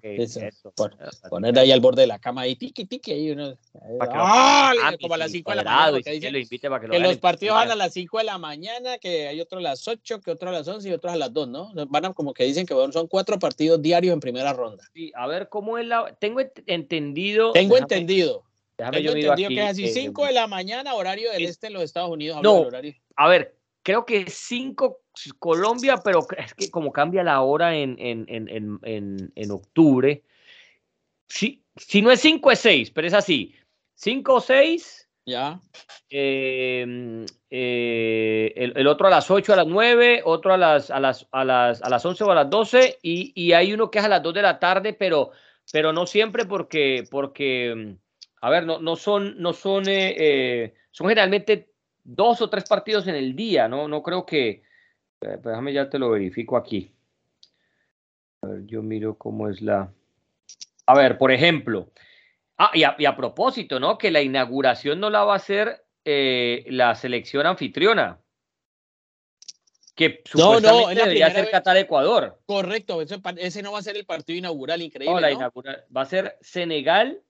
[1.28, 3.56] poner ahí al borde de la cama ahí, tiki, tiki, ahí uno.
[4.00, 4.72] ¡Ah!
[5.00, 6.02] Como a las 5 de la mañana.
[6.02, 9.62] Que, que, los partidos van a las 5 de la mañana, que hay otros a
[9.62, 11.72] las 8, que otros a las 11 y otros a las 2, ¿no?
[11.88, 14.84] Van a, como que dicen que son cuatro partidos diarios en primera ronda.
[14.94, 16.16] Sí, a ver cómo es la.
[16.18, 17.52] Tengo entendido.
[17.52, 18.44] Tengo entendido.
[18.82, 21.82] Déjame Tengo entendido que es así, 5 de la mañana, horario del este en los
[21.82, 22.42] Estados Unidos.
[22.42, 22.66] No,
[23.16, 25.00] a ver, creo que 5
[25.38, 30.24] Colombia, pero es que como cambia la hora en, en, en, en, en octubre,
[31.28, 33.54] si, si no es 5 es 6, pero es así,
[33.94, 35.08] 5 o 6.
[35.24, 35.60] Ya.
[36.10, 40.98] Eh, eh, el, el, otro a las 8, a las 9, otro a las, a
[40.98, 44.00] las, a las, a las 11 o a las 12, y, y hay uno que
[44.00, 45.30] es a las 2 de la tarde, pero,
[45.70, 47.98] pero no siempre porque, porque
[48.42, 51.70] a ver, no, no son, no son, eh, eh, son generalmente
[52.02, 53.86] dos o tres partidos en el día, ¿no?
[53.86, 54.60] No creo que, eh,
[55.20, 56.92] pues déjame ya te lo verifico aquí.
[58.42, 59.92] A ver, yo miro cómo es la...
[60.86, 61.92] A ver, por ejemplo,
[62.58, 63.96] ah, y a, y a propósito, ¿no?
[63.96, 68.18] Que la inauguración no la va a hacer la selección anfitriona,
[69.94, 72.40] que no, no, debería ser Qatar-Ecuador.
[72.44, 75.14] Correcto, ese, no va a ser el partido inaugural, increíble.
[75.14, 77.22] No, la inaugural va a ser Senegal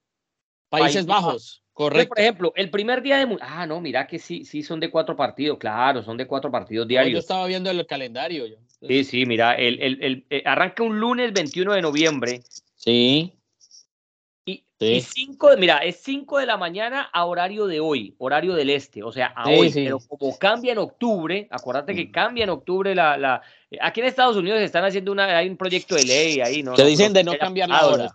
[0.80, 2.08] Países, Bajos, correcto.
[2.08, 3.36] por ejemplo, el primer día de...
[3.42, 6.88] Ah, no, mira que sí, sí son de cuatro partidos, claro, son de cuatro partidos
[6.88, 7.12] diarios.
[7.12, 8.46] yo estaba viendo el calendario.
[8.46, 8.56] Yo.
[8.80, 12.42] Sí, sí, mira, el, el, el, eh, arranca un lunes 21 de noviembre.
[12.74, 13.32] Sí.
[14.82, 19.02] Y, cinco, mira, es 5 de la mañana a horario de hoy, horario del este,
[19.02, 19.70] o sea, a hoy.
[19.72, 22.10] Pero como cambia en octubre, acuérdate que mm.
[22.12, 23.42] cambia en octubre la, la.
[23.80, 26.74] Aquí en Estados Unidos están haciendo una, hay un proyecto de ley ahí, ¿no?
[26.74, 28.14] Te dicen de no cambiar la hora.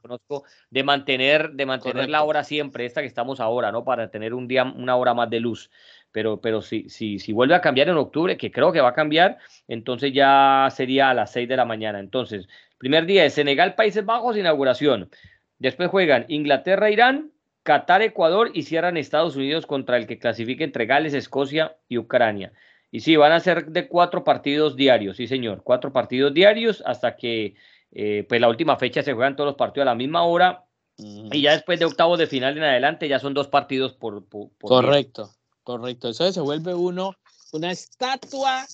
[0.69, 3.83] de mantener, de mantener la hora siempre, esta que estamos ahora, ¿no?
[3.83, 5.69] Para tener un día, una hora más de luz.
[6.11, 8.93] Pero, pero si, si, si vuelve a cambiar en octubre, que creo que va a
[8.93, 11.99] cambiar, entonces ya sería a las 6 de la mañana.
[11.99, 15.09] Entonces, primer día de Senegal, Países Bajos, inauguración.
[15.59, 17.31] Después juegan Inglaterra, Irán,
[17.63, 22.53] Qatar, Ecuador y cierran Estados Unidos contra el que clasifique entre Gales, Escocia y Ucrania.
[22.91, 27.17] Y sí, van a ser de cuatro partidos diarios, sí señor, cuatro partidos diarios hasta
[27.17, 27.55] que
[27.91, 30.63] eh, pues la última fecha se juegan todos los partidos a la misma hora
[30.97, 34.25] y ya después de octavos de final en adelante ya son dos partidos por...
[34.59, 35.29] correcto,
[35.63, 36.09] correcto.
[36.09, 37.13] Eso se vuelve uno
[37.51, 38.65] una estatua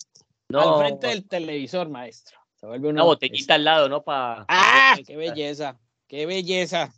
[0.54, 2.39] al frente del televisor, maestro.
[2.56, 4.04] Se vuelve una botellita al lado, ¿no?
[4.04, 4.96] Pa, ¡Ah!
[5.06, 5.78] ¡Qué belleza!
[6.08, 6.94] Qué belleza.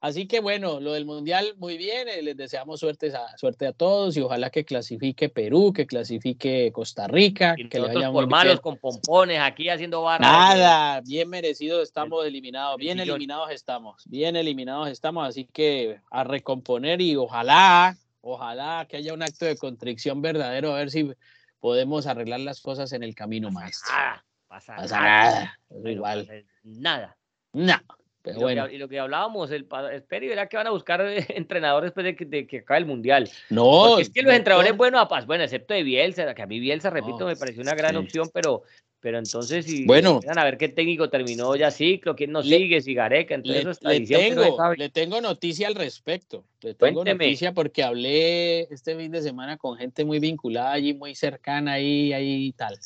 [0.00, 3.72] Así que bueno, lo del Mundial muy bien, eh, les deseamos suerte a, suerte a
[3.72, 8.76] todos y ojalá que clasifique Perú, que clasifique Costa Rica, que le por malos con
[8.76, 10.20] pompones aquí haciendo barra.
[10.20, 17.00] Nada, bien merecidos estamos eliminados, bien eliminados estamos, bien eliminados estamos, así que a recomponer
[17.00, 21.10] y ojalá, ojalá que haya un acto de contrición verdadero, a ver si
[21.58, 23.92] podemos arreglar las cosas en el camino maestro.
[23.92, 25.58] Nada, pasa, nada.
[25.84, 26.46] igual.
[26.62, 27.16] Nada.
[27.52, 27.76] No
[28.24, 32.58] y, lo que, hablábamos, el, y verá que van a buscar entrenadores después de que,
[32.58, 33.30] acabe el mundial.
[33.50, 33.98] No.
[33.98, 37.36] es que los entrenadores, bueno, bueno, excepto de Bielsa, que a mí Bielsa, repito, me
[37.36, 38.62] pareció una gran opción, pero,
[39.00, 42.94] Pero entonces, si bueno, a ver qué técnico terminó ya ciclo, quién no sigue, si
[42.94, 46.44] Gareca, entonces le, eso está le tengo, le tengo noticia al respecto.
[46.60, 47.26] Le tengo Cuénteme.
[47.26, 52.12] noticia porque hablé este fin de semana con gente muy vinculada allí, muy cercana ahí,
[52.12, 52.76] ahí y tal.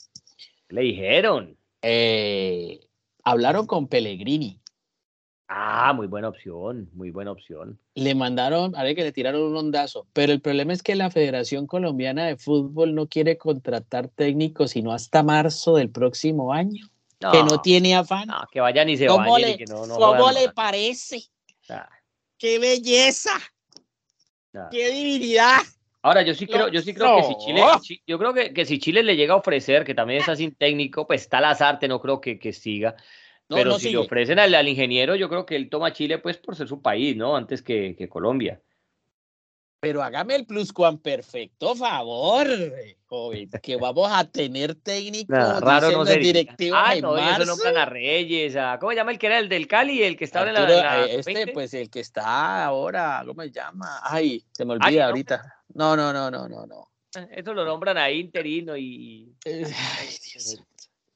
[0.69, 1.57] Le dijeron.
[1.85, 2.79] Eh,
[3.25, 4.62] hablaron con Pellegrini.
[5.55, 7.79] Ah, muy buena opción, muy buena opción.
[7.95, 11.11] Le mandaron, a ver que le tiraron un ondazo, pero el problema es que la
[11.11, 16.87] Federación Colombiana de Fútbol no quiere contratar técnicos sino hasta marzo del próximo año,
[17.19, 18.29] que no tiene afán.
[18.29, 21.23] no, que vayan y se ¿Cómo le, y que no, ¿cómo le parece?
[21.69, 21.87] Ah,
[22.39, 23.33] ¡Qué belleza!
[24.55, 24.69] ah.
[24.71, 25.59] ¡Qué divinidad!
[26.01, 27.37] Ahora, yo sí creo, yo sí creo que si.
[27.37, 30.35] Chile, chi- yo creo que, que si Chile le llega a ofrecer, que también está
[30.35, 32.97] sin técnico, pues está Lazarte, no creo que, que siga.
[33.53, 33.93] No, Pero no si sigue.
[33.95, 36.81] le ofrecen al, al ingeniero, yo creo que él toma Chile, pues por ser su
[36.81, 37.37] país, ¿no?
[37.37, 38.61] Antes que, que Colombia.
[39.81, 42.47] Pero hágame el pluscuam perfecto favor,
[43.07, 46.33] joven, que vamos a tener técnico, Nada, raro no los sería.
[46.33, 49.49] directivos Ah, no, eso nombran a Reyes, a, ¿cómo se llama el que era el
[49.49, 51.53] del Cali, el que está ahora en la, eh, este, 20?
[51.53, 54.01] pues el que está ahora, ¿cómo se llama?
[54.05, 55.55] Ay, se me Ah, ¿qué olvida ahorita.
[55.75, 56.89] No, no, no, no, no, no.
[57.31, 60.63] Eso lo nombran ahí interino y Eh, Ay, Dios.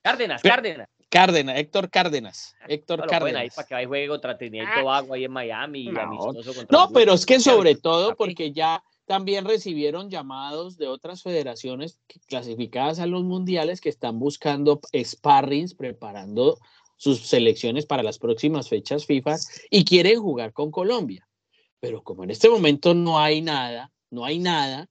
[0.03, 0.89] Cárdenas, Pero- Cárdenas.
[1.17, 3.55] Cárdenas, Héctor Cárdenas, Héctor No lo ponen ahí Cárdenas.
[3.55, 6.79] para que vaya juegue contra Trinidad y Tobago ahí en Miami y No, amistoso contra
[6.79, 12.99] No, pero es que sobre todo porque ya también recibieron llamados de otras federaciones clasificadas
[12.99, 16.59] a los mundiales que están buscando sparrings, preparando
[16.97, 19.37] sus selecciones para las próximas fechas FIFA
[19.71, 21.27] y quieren jugar con Colombia.
[21.81, 24.89] Pero como en este momento no hay nada, no hay nada,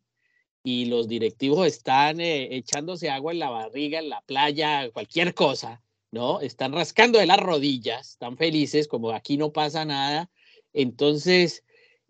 [0.63, 5.83] y los directivos están eh, echándose agua en la barriga, en la playa, cualquier cosa,
[6.11, 6.41] ¿no?
[6.41, 10.29] Están rascando de las rodillas, están felices, como aquí no pasa nada.
[10.73, 11.63] Entonces,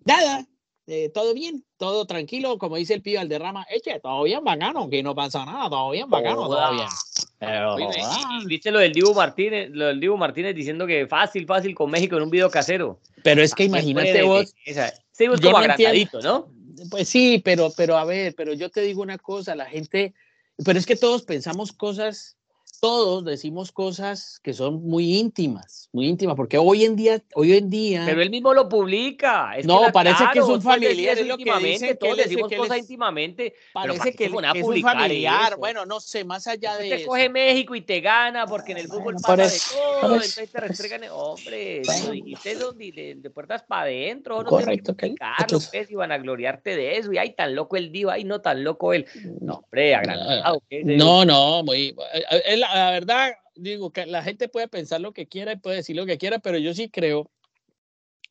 [0.03, 0.47] nada,
[0.87, 5.01] eh, todo bien, todo tranquilo, como dice el pibe Alderrama, eche, todo bien bacano, que
[5.01, 6.71] no pasa nada, todo bien bacano, todo Joda.
[6.71, 6.87] bien.
[7.39, 7.87] Pero, Oye,
[8.45, 9.69] ¿Viste lo del Dibu Martínez?
[9.71, 12.99] Lo del Dibu Martínez diciendo que fácil, fácil con México en un video casero.
[13.23, 14.93] pero es que ¿Qué imagínate vos, de esa?
[15.11, 16.49] Sí, como agrandadito, ¿no?
[16.91, 20.13] Pues sí, pero, pero a ver, pero yo te digo una cosa, la gente,
[20.63, 22.37] pero es que todos pensamos cosas,
[22.79, 27.69] todos decimos cosas que son muy íntimas, muy íntimas, porque hoy en día, hoy en
[27.69, 29.55] día, Pero él mismo lo publica.
[29.57, 32.49] Es No, la- parece que es un familiar, es lo que que todos él decimos
[32.49, 33.53] que él cosas es- íntimamente.
[33.73, 35.57] parece ¿para qué que, que es un familiar, eso?
[35.57, 37.07] bueno, no sé, más allá de Te eso.
[37.07, 40.05] coge México y te gana porque en el fútbol Bueno, pasa por de todo, por
[40.07, 42.05] eso, entonces te restregan, hombre, Bueno.
[42.07, 46.17] lo dijiste eso de, puertas para adentro, no Correcto, que Entonces- pues, y van a
[46.17, 49.05] gloriarte de eso, y ay, tan loco el diva, ay, no tan loco él.
[49.41, 50.61] No, hombre, agrandado.
[50.69, 50.97] ¿qué es eso?
[50.97, 55.13] No, no, muy, eh, eh, la, la verdad, digo que la gente puede pensar lo
[55.13, 57.29] que quiera y puede decir lo que quiera, pero yo sí creo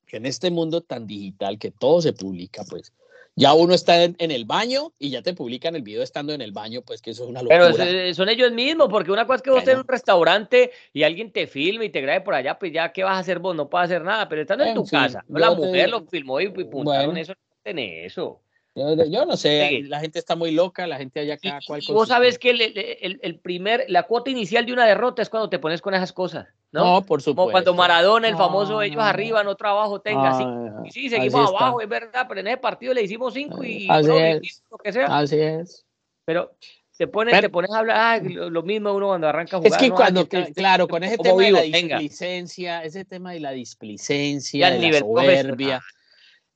[0.06, 2.92] que en este mundo tan digital que todo se publica, pues
[3.36, 6.40] ya uno está en, en el baño y ya te publican el video estando en
[6.40, 7.72] el baño, pues que eso es una locura.
[7.74, 9.86] Pero es- son ellos mismos, porque una cosa es que vos estés en Bueno.
[9.88, 13.16] un restaurante y alguien te filme y te grabe por allá, pues ya, ¿qué vas
[13.16, 13.56] a hacer vos?
[13.56, 15.88] No puedes hacer nada, pero estando en En tu fin, casa, no la te- mujer
[15.90, 17.16] lo filmó y, y puntaron Bueno.
[17.16, 17.32] eso,
[17.64, 18.40] en eso.
[18.74, 19.82] Yo, yo no sé, Sí.
[19.84, 23.20] la gente está muy loca, la gente allá cada cual vos sabes que el, el-
[23.22, 26.46] el primer, la cuota inicial de una derrota es cuando te pones con esas cosas,
[26.72, 26.84] ¿no?
[26.84, 27.42] No, por supuesto.
[27.42, 31.10] Como cuando Maradona, el famoso, Ah, ellos arriba, nosotros abajo, tenga ah, Y sí, así
[31.10, 31.58] seguimos está.
[31.64, 34.42] abajo, es verdad, pero en ese partido le hicimos cinco y Así bro, es.
[34.42, 35.06] y lo que sea.
[35.18, 35.87] Así es.
[36.24, 36.56] Pero
[36.96, 39.72] te pones, te pones a hablar, ay, lo, lo mismo uno cuando arranca a jugar.
[39.72, 39.94] Es que ¿no?
[39.96, 41.98] cuando, claro, con ese tema de la vivo, venga.
[41.98, 45.80] displicencia, ese tema de la displicencia, de la soberbia, profesional.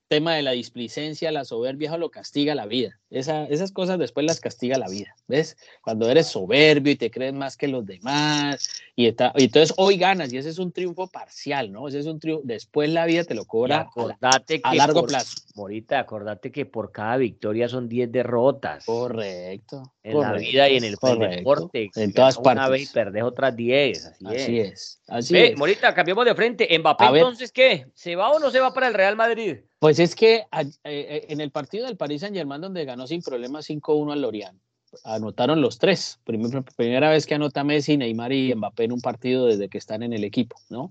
[0.08, 2.98] Tema de la displicencia, la soberbia, eso lo castiga la vida.
[3.10, 5.14] Esa- esas cosas después las castiga la vida.
[5.28, 5.56] ¿Ves?
[5.80, 9.96] Cuando eres soberbio y te crees más que los demás, y, está- y entonces hoy
[9.96, 11.88] ganas, y ese es un triunfo parcial, ¿no?
[11.88, 12.42] Ese es un triunfo.
[12.44, 15.36] Después la vida te lo cobra a, acordate a que largo por- plazo.
[15.54, 18.84] Morita, acordate que por cada victoria son 10 derrotas.
[18.84, 19.82] Correcto.
[20.04, 21.36] en la vida y en el, en el correcto.
[21.36, 21.90] deporte.
[21.96, 22.70] En todas Ganas Una partes.
[22.80, 24.06] vez y perdés otras 10.
[24.06, 24.72] Así, Así es.
[24.72, 25.00] es.
[25.06, 25.58] Así Ve, es.
[25.58, 26.78] Morita, cambiamos de frente.
[26.78, 27.20] Mbappé, A ver.
[27.22, 27.86] entonces, ¿qué?
[27.94, 29.56] ¿Se va o no se va para el Real Madrid?
[29.78, 32.97] Pues es que a- eh, eh, en el partido del Paris Saint Germain, donde ganó
[33.06, 34.58] sin problemas 5-1 al Lorient,
[35.04, 36.18] anotaron los tres.
[36.24, 40.02] Primer- primera vez que anota Messi, Neymar y Mbappé en un partido desde que están
[40.02, 40.90] en el equipo, ¿no?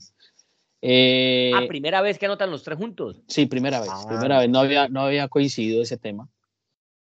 [0.82, 3.18] Eh, ah, primera vez que anotan los tres juntos.
[3.28, 3.90] sí, primera vez.
[3.92, 4.06] Ah.
[4.08, 4.50] Primera vez.
[4.50, 6.30] No había, no había coincidido ese tema.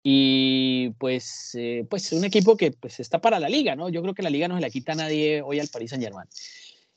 [0.02, 3.88] Y pues, eh, pues un equipo que pues, está para la liga, ¿no?
[3.88, 6.04] Yo creo que la liga no se la quita a nadie hoy al Paris Saint
[6.04, 6.28] Germain.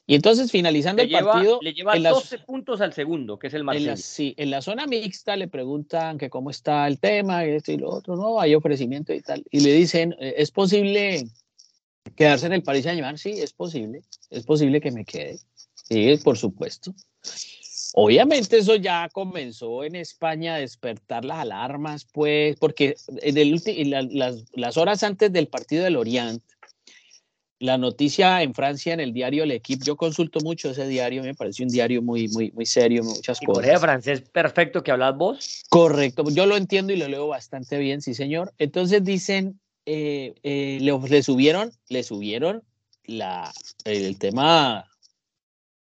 [0.10, 3.38] Y entonces, finalizando Le el lleva, partido, le lleva en las- 12 puntos al segundo,
[3.38, 3.92] que es el en Marsella.
[3.92, 7.72] la, sí, en la zona mixta le preguntan que cómo está el tema, y esto
[7.74, 9.44] y lo otro, no, hay ofrecimiento y tal.
[9.52, 11.28] Y le dicen, eh, ¿es posible
[12.16, 13.20] quedarse en el Paris Saint-Germain?
[13.20, 15.38] Sí, es posible, es posible que me quede.
[15.76, 16.92] Sí, por supuesto.
[17.94, 23.90] Obviamente eso ya comenzó en España a despertar las alarmas, pues, porque en, el en
[23.92, 26.42] la- las, las horas antes del partido del Orient,
[27.60, 31.64] la noticia en Francia en el diario L'Equipe, yo consulto mucho ese diario, me parece
[31.64, 33.64] un diario muy, muy, muy serio, muchas ¿Y cosas.
[33.64, 35.64] Corea francés perfecto que hablas vos?
[35.70, 38.54] Correcto, yo lo entiendo y lo leo bastante bien, sí señor.
[38.58, 42.64] Entonces dicen, eh, eh, le, le subieron, le subieron
[43.06, 43.52] la,
[43.84, 44.86] el tema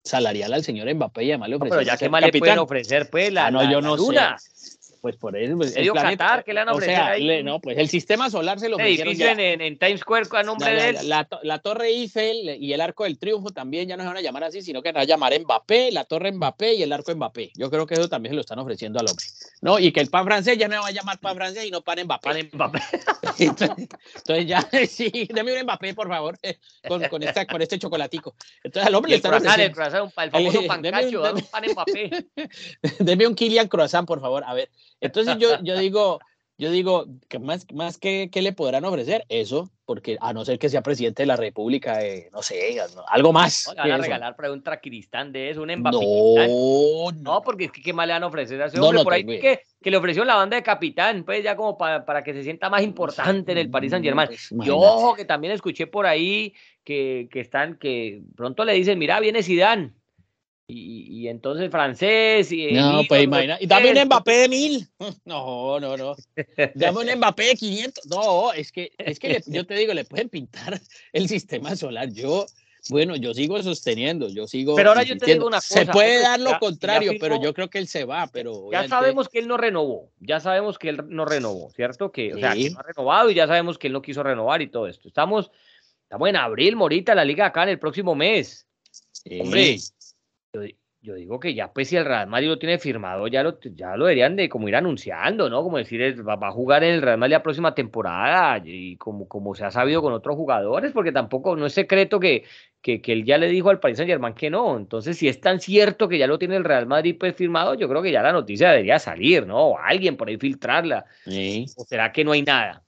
[0.03, 2.59] salarial al señor Mbappé y además le No, ofrecieron pero ya que más le pueden
[2.59, 4.37] ofrecer, pues, la, Ah, no, la- yo la no luna.
[4.39, 4.78] sé.
[5.01, 5.57] Pues por eso.
[5.57, 7.23] Pues, el planeta- Qatar, ¿qué le van a o sea, ahí?
[7.25, 9.33] le- no, pues el sistema solar se lo ofrecieron ya.
[9.33, 10.95] en, en, Times Square a nombre de él.
[10.97, 14.09] la- la to- la Torre Eiffel y el Arco del Triunfo también ya no se
[14.09, 16.93] van a llamar así, sino que van a llamar Mbappé, la Torre Mbappé y el
[16.93, 17.53] Arco Mbappé.
[17.55, 19.25] Yo creo que eso también se lo están ofreciendo al hombre.
[19.61, 19.79] ¿no?
[19.79, 21.83] Y que el pan francés ya no se va a llamar pan francés y no
[21.83, 22.29] pan Mbappé.
[22.29, 22.79] Pan Mbappé.
[23.41, 26.59] Entonces, entonces ya, sí, deme un Mbappé, por favor, eh,
[26.89, 28.35] con, con, esta, con este chocolatico.
[28.65, 31.65] Entonces al hombre le están el ofreciendo, croissant, el famoso pancacho, deme- dame un pan
[31.73, 32.27] Mbappé.
[33.01, 34.43] deme un Kilian Croissant, por favor.
[34.45, 36.21] A ver, entonces yo, yo digo,
[36.61, 39.25] yo digo, que más, más que, ¿qué le podrán ofrecer?
[39.29, 43.05] Eso, porque a no ser que sea presidente de la República, eh, no sé, no,
[43.07, 43.69] algo más.
[43.69, 44.03] No, le que van a eso.
[44.03, 45.97] regalar por ahí un traquiristán de eso, un Mbappé.
[46.49, 48.99] No, No, porque es que qué más le van a ofrecer a ese hombre.
[48.99, 52.05] no por ahí que, que le ofreció la banda de capitán, pues ya como para,
[52.05, 54.27] para que se sienta más importante en el Paris Saint Germain.
[54.27, 58.99] Pues, Y ojo, que también escuché por ahí que, que están, que pronto le dicen,
[58.99, 59.93] mira, viene Zidane.
[60.71, 63.57] Y, y entonces francés y No, pues imagina.
[63.59, 64.87] Y dame un Mbappé de mil.
[65.25, 66.15] No, no, no.
[66.75, 68.07] Dame un Mbappé de 500.
[68.07, 70.79] No, es que, es que le- yo te digo, le pueden pintar
[71.15, 72.11] el sistema solar.
[72.13, 72.45] Yo,
[72.91, 74.77] bueno, yo sigo sosteniendo, yo sigo.
[74.77, 77.13] Pero ahora yo te digo una Se cosa, puede hombre, dar lo ya- ya contrario,
[77.19, 78.71] pero yo creo que él se va, pero.
[78.71, 82.13] Ya sabemos que él no renovó, ya sabemos que él no renovó, ¿cierto?
[82.13, 82.71] Que, O sea, que Sí.
[82.75, 85.09] no ha renovado y ya sabemos que él no quiso renovar y todo esto.
[85.09, 85.51] Estamos,
[86.03, 88.67] estamos en abril, Morita, la liga acá en el próximo mes.
[89.13, 89.41] Sí.
[89.41, 89.79] Hombre,
[90.59, 93.43] yo, di- yo digo que ya, pues, si el Real Madrid lo tiene firmado, ya
[93.43, 95.63] lo, ya lo deberían de como ir anunciando, ¿no?
[95.63, 99.29] Como decir, va, va a jugar en el Real Madrid la próxima temporada y como,
[99.29, 102.45] como se ha sabido con otros jugadores, porque tampoco, no es secreto que,
[102.81, 104.77] que, que él ya le dijo al Paris Saint Germain que no.
[104.77, 107.89] Entonces, si es tan cierto que ya lo tiene el Real Madrid pues firmado, yo
[107.89, 109.59] creo que ya la noticia debería salir, ¿no?
[109.69, 111.05] O alguien por ahí filtrarla.
[111.25, 111.67] Sí.
[111.77, 112.85] ¿O será que no hay nada?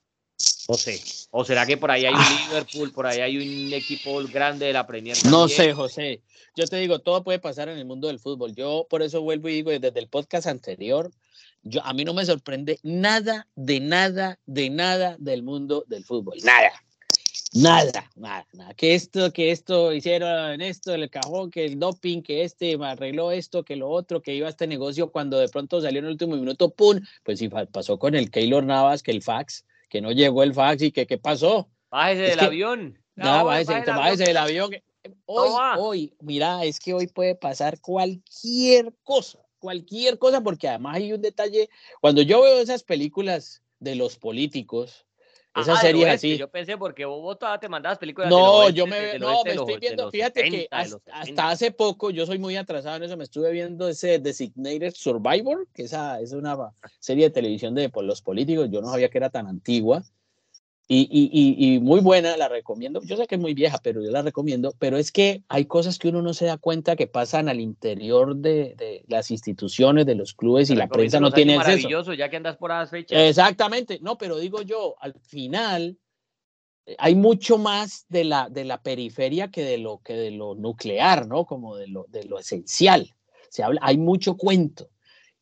[0.67, 1.01] No sé.
[1.31, 2.47] ¿O será que por ahí hay un Ah.
[2.47, 5.17] Liverpool, por ahí hay un equipo grande de la Premier?
[5.25, 6.21] No sé, José.
[6.55, 8.53] Yo te digo, todo puede pasar en el mundo del fútbol.
[8.55, 11.11] Yo por eso vuelvo y digo desde el podcast anterior,
[11.63, 16.37] yo a mí no me sorprende nada de nada de nada del mundo del fútbol.
[16.43, 16.71] Nada.
[17.53, 18.73] Nada, nada, nada.
[18.75, 23.31] Que esto, que esto hicieron esto, el cajón, que el doping, que este me arregló
[23.33, 26.11] esto, que lo otro, que iba a este negocio cuando de pronto salió en el
[26.11, 27.01] último minuto, ¡pum!
[27.23, 30.81] Pues sí, pasó con el Keylor Navas, que el fax, que no llegó el fax
[30.83, 31.69] y que qué pasó.
[31.91, 32.97] Bájese Es del que- avión.
[33.13, 34.71] Nada, No, bájese, bájese del avión.
[35.25, 41.11] Hoy, hoy, mira, es que hoy puede pasar cualquier cosa, cualquier cosa, porque además hay
[41.11, 41.69] un detalle.
[41.99, 45.05] Cuando yo veo esas películas de los políticos,
[45.53, 46.37] Ah, series oeste, así.
[46.37, 49.27] Yo pensé porque vos, todavía te mandabas películas del No, oeste, yo me, del no,
[49.27, 51.49] oeste me los- estoy viendo, fíjate 70, que hasta, los hasta 70.
[51.49, 55.83] hace poco, yo soy muy atrasado en eso, me estuve viendo ese Designated Survivor, que
[55.83, 56.57] esa es una
[56.99, 60.03] serie de televisión de por los políticos, yo no sabía que era tan antigua,
[60.93, 64.11] y, y, y, muy buena, la recomiendo, yo sé que es muy vieja, pero yo
[64.11, 67.47] la recomiendo, pero es que hay cosas que uno no se da cuenta que pasan
[67.47, 71.77] al interior de, de las instituciones, de los clubes, y la prensa no tiene acceso.
[71.77, 73.17] Maravilloso, ya que andas por las fechas.
[73.17, 75.97] Exactamente, no, pero digo yo, al final
[76.85, 80.55] eh, hay mucho más de la, de la periferia que de lo que de lo
[80.55, 81.45] nuclear, ¿no?
[81.45, 83.15] Como de lo, de lo esencial.
[83.49, 84.89] Se habla, hay mucho cuento.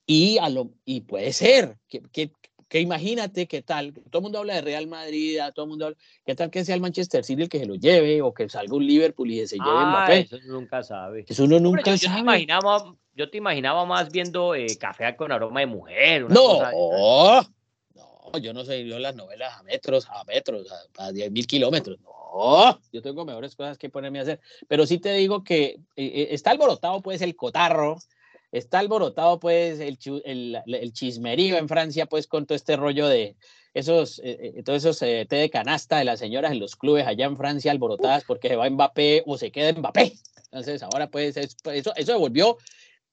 [0.06, 2.32] Y, a lo, y puede ser que, que,
[2.70, 5.86] que imagínate qué tal, todo el mundo habla de Real Madrid, a todo el mundo
[5.88, 8.48] habla, qué tal que sea el Manchester City el que se lo lleve o que
[8.48, 10.20] salga un Liverpool y se lleve Ah, Mbappé.
[10.22, 11.26] eso nunca sabe.
[11.28, 12.20] Eso uno nunca yo, yo te sabe.
[12.22, 16.26] imaginaba, yo te imaginaba más viendo eh, Café con aroma de mujer.
[16.26, 16.72] una No, cosa-
[18.32, 21.48] no, yo no sé, yo las novelas a metros, a metros, a, a 10 mil
[21.48, 22.00] kilómetros.
[22.02, 24.40] No, yo tengo mejores cosas que ponerme a hacer.
[24.68, 27.98] Pero sí te digo que eh, eh, está alborotado, pues, el cotarro,
[28.52, 29.98] está alborotado, pues, el,
[30.66, 33.36] el, chismerío en Francia, pues, con todo este rollo de
[33.74, 37.06] esos, eh, eh, todos esos eh, té de canasta de las señoras en los clubes
[37.06, 40.14] allá en Francia alborotadas porque se va Mbappé o se queda Mbappé.
[40.46, 42.58] Entonces, ahora, pues, es- eso, eso se volvió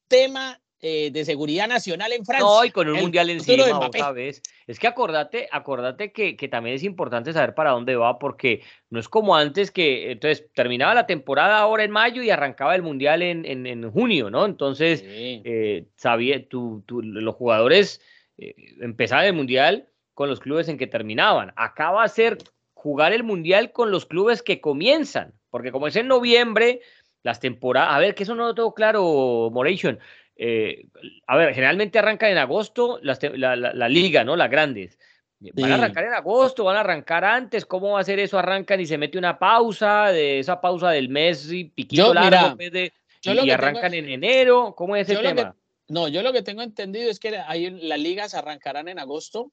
[0.08, 2.46] tema eh, de seguridad nacional en Francia.
[2.46, 4.42] No, y con un El mundial encima, otra vez.
[4.66, 9.00] Es que acordate, acordate que, que también es importante saber para dónde va, porque no
[9.00, 13.22] es como antes que, entonces, terminaba la temporada ahora en mayo y arrancaba el mundial
[13.22, 14.44] en, en, en junio, ¿no?
[14.44, 15.42] Entonces, Sí.
[15.44, 18.00] eh, sabía, tú, tú- los jugadores
[18.38, 21.52] eh, empezaban el mundial con los clubes en que terminaban.
[21.56, 22.38] Acá va a ser
[22.74, 26.80] jugar el mundial con los clubes que comienzan, porque como es en noviembre,
[27.22, 29.98] las temporadas, a ver, que eso no lo tengo claro, Moration.
[30.36, 30.86] Eh,
[31.26, 34.36] a ver, generalmente arrancan en agosto las la, la- la liga, ¿no?
[34.36, 34.98] Las grandes.
[35.38, 37.66] Van a arrancar en agosto, van a arrancar antes.
[37.66, 38.38] ¿Cómo va a ser eso?
[38.38, 42.92] Arrancan y se mete una pausa, de esa pausa del mes y piquito largo, de,
[43.22, 44.74] y, arrancan en enero.
[44.76, 45.54] ¿Cómo es ese tema?
[45.88, 49.52] no, yo lo que tengo entendido es que hay, las ligas arrancarán en agosto.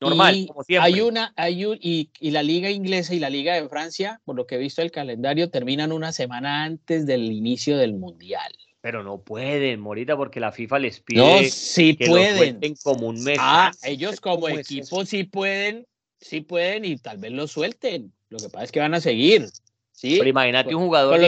[0.00, 0.92] Normal, como siempre.
[0.92, 4.46] Hay una, hay y, y, la liga inglesa y la liga de Francia, por lo
[4.46, 8.52] que he visto el calendario, terminan una semana antes del inicio del mundial
[8.84, 12.60] pero no pueden, Morita, porque la FIFA les pide no, sí que pueden.
[12.60, 13.38] Lo como un mes.
[13.40, 15.86] Ah, ellos como equipo sí pueden,
[16.20, 18.12] sí pueden y tal vez lo suelten.
[18.28, 19.46] Lo que pasa es que van a seguir.
[19.90, 20.16] ¿sí?
[20.18, 21.18] Pero imagínate un jugador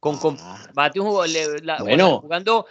[0.00, 0.90] con, con, ah.
[0.94, 2.20] un jugador bueno.
[2.20, 2.64] jugando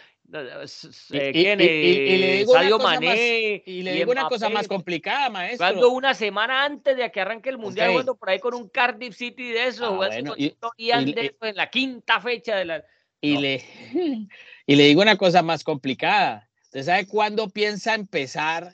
[1.11, 3.61] y, le digo Sadio Mané.
[3.63, 5.67] y le digo una cosa más complicada, maestro.
[5.67, 9.15] Jugando una semana antes de que arranque el Mundial, jugando por ahí con un Cardiff
[9.15, 12.83] City de eso, ah, jugando con en la quinta fecha de la
[13.23, 13.63] y, le,
[14.67, 16.49] y le digo una cosa más complicada.
[16.65, 18.73] ¿Usted sabe cuándo piensa empezar,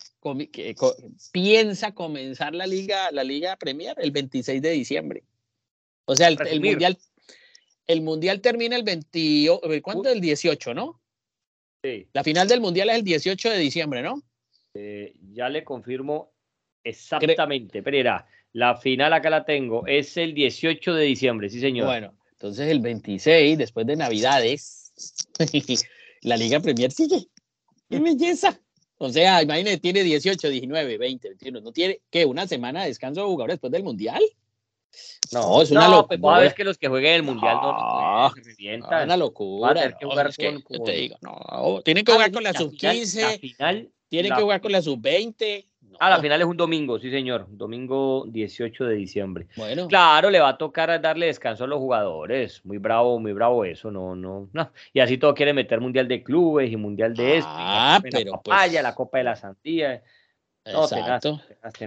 [1.31, 3.95] piensa comenzar la liga, la liga Premier?
[3.99, 5.23] El 26 de diciembre.
[6.05, 6.97] O sea, el, mundial,
[7.85, 10.09] el mundial termina el 28, ¿cuánto?
[10.09, 10.99] El 18, ¿no?
[11.83, 12.07] Sí.
[12.13, 14.23] La final del mundial es el 18 de diciembre, ¿no?
[14.73, 16.31] Eh, ya le confirmo
[16.83, 17.83] exactamente.
[17.83, 18.23] Pero
[18.53, 21.85] la final acá la tengo, es el 18 de diciembre, sí señor.
[21.85, 24.93] Bueno, entonces el 26, después de Navidades,
[26.21, 27.27] la Liga Premier sigue.
[27.89, 28.57] ¡Qué belleza!
[28.97, 31.59] O sea, imagínate, tiene 18, 19, 20, 21.
[31.59, 34.23] ¿No tiene, qué, una semana de descanso de jugadores después del Mundial?
[35.33, 36.17] No, es una locura.
[36.17, 39.03] Pues vez que los que jueguen el Mundial no, no, se revientan.
[39.03, 39.97] una locura.
[39.99, 43.91] que jugar con, te digo, no, tienen que jugar con la, sub-15.
[44.07, 45.67] Tienen que jugar con la sub-20.
[45.99, 47.47] Ah, la final es un domingo, sí, señor.
[47.49, 49.47] Domingo 18 de diciembre.
[49.55, 49.87] Bueno.
[49.87, 52.63] Claro, le va a tocar darle descanso a los jugadores.
[52.65, 53.91] Muy bravo, muy bravo eso.
[53.91, 54.71] No, no, no.
[54.93, 57.49] Y así todo quiere meter Mundial de Clubes y Mundial de esto.
[57.51, 58.31] Ah, pero.
[58.31, 60.03] La papaya, pues la Copa de la Santía.
[60.65, 61.41] No, Exacto.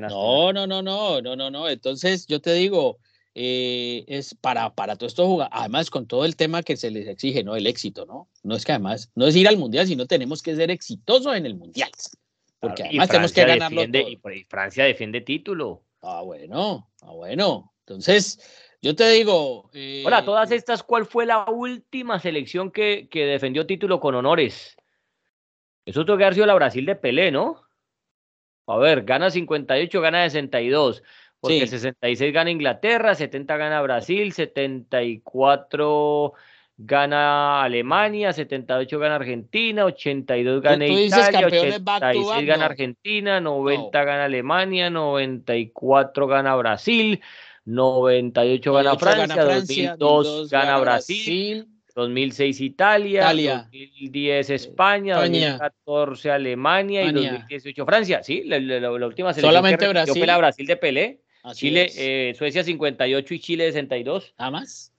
[0.09, 1.69] no, no, no, no, no, no, no.
[1.69, 2.99] Entonces, yo te digo,
[3.35, 7.09] eh, es para, para todos estos jugadores, además con todo el tema que se les
[7.09, 7.57] exige, ¿no?
[7.57, 8.29] El éxito, ¿no?
[8.43, 11.47] No es que además, no es ir al mundial, sino tenemos que ser exitosos en
[11.47, 11.91] el mundial.
[12.63, 15.83] Porque además tenemos que ganarlo Y, Francia defiende título.
[16.01, 17.75] Ah, bueno, ah, bueno.
[17.81, 18.39] Entonces,
[18.81, 19.69] yo te digo.
[19.75, 24.77] Eh, Hola, todas estas, ¿cuál fue la última selección que, que defendió título con honores?
[25.85, 27.65] Eso tuvo que haber sido la Brasil de Pelé, ¿no?
[28.69, 31.03] A ver, gana 58, gana 62.
[31.41, 36.33] Porque 66 gana Inglaterra, 70 gana Brasil, 74
[36.77, 46.27] gana Alemania, 78 gana Argentina, 82 gana Italia, 86 gana Argentina, 90 gana Alemania, 94
[46.27, 47.21] gana Brasil,
[47.65, 58.23] 98 gana Francia, 2002 gana Brasil, 2006 Italia, 2010 España, 2014 Alemania y 2018 Francia.
[58.23, 58.57] Sí, la,
[58.91, 60.15] última selección Solamente Brasil.
[60.17, 61.21] fue la Brasil de Pelé.
[61.55, 64.35] Chile, eh, Suecia 58 y Chile 62.
[64.39, 64.92] Nada más.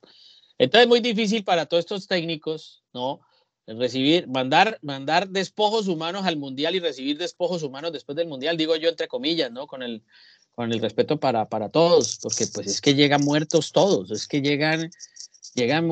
[0.57, 3.21] Entonces es muy difícil para todos estos técnicos, ¿no?
[3.65, 8.75] Recibir, mandar, mandar despojos humanos al mundial y recibir despojos humanos después del mundial, digo
[8.75, 9.67] yo entre comillas, ¿no?
[9.67, 10.03] Con el,
[10.53, 14.41] con el respeto para, para todos, porque pues es que llegan muertos todos, es que
[14.41, 14.91] llegan,
[15.55, 15.89] llegan,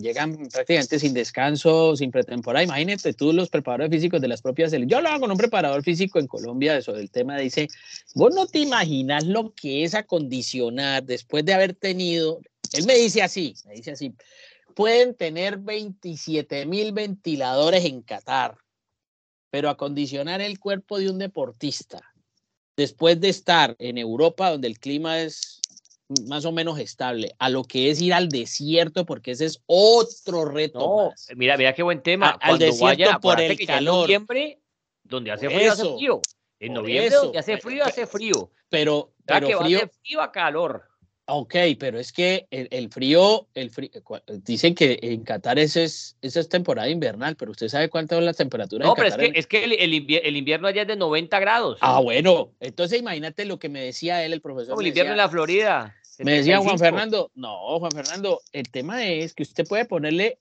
[0.00, 2.62] llegan prácticamente sin descanso, sin pretemporada.
[2.62, 6.28] Imagínate tú los preparadores físicos de las propias Yo hago con un preparador físico en
[6.28, 7.68] Colombia sobre el tema, dice,
[8.14, 12.40] vos no te imaginas lo que es acondicionar después de haber tenido
[12.74, 14.14] él me dice así, me dice así,
[14.74, 18.58] pueden tener 27 mil ventiladores en Qatar,
[19.50, 22.02] pero acondicionar el cuerpo de un deportista
[22.76, 25.60] después de estar en Europa donde el clima es
[26.26, 30.44] más o menos estable, a lo que es ir al desierto, porque ese es otro
[30.44, 31.12] reto.
[31.34, 32.30] Mira, mira qué buen tema.
[32.40, 34.10] al desierto por el calor.
[34.10, 34.60] En noviembre,
[35.02, 36.20] donde hace frío, hace frío.
[36.60, 38.50] En noviembre, donde hace frío, hace frío.
[38.68, 40.84] Pero, pero frío, frío a calor.
[41.26, 43.90] Ok, pero es que el, frío, el frío,
[44.44, 48.36] dicen que en Qatar esa es, es temporada invernal, pero usted sabe cuántas son las
[48.36, 48.86] temperaturas.
[48.86, 51.78] No, pero es que, es que el, invierno allá es de 90 grados.
[51.80, 54.72] Ah, bueno, entonces imagínate lo que me decía él, el profesor.
[54.72, 55.94] Como el invierno en la Florida.
[56.18, 60.38] Me decía Juan Fernando, no, Juan Fernando, el tema es que usted puede ponerle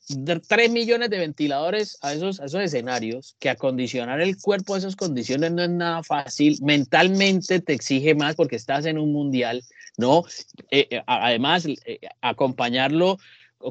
[0.48, 4.96] 3 millones de ventiladores a esos, a esos escenarios, que acondicionar el cuerpo a esas
[4.96, 9.64] condiciones no es nada fácil, mentalmente te exige más porque estás en un mundial,
[9.98, 10.24] ¿no?
[10.72, 13.18] Eh, eh, además, eh, acompañarlo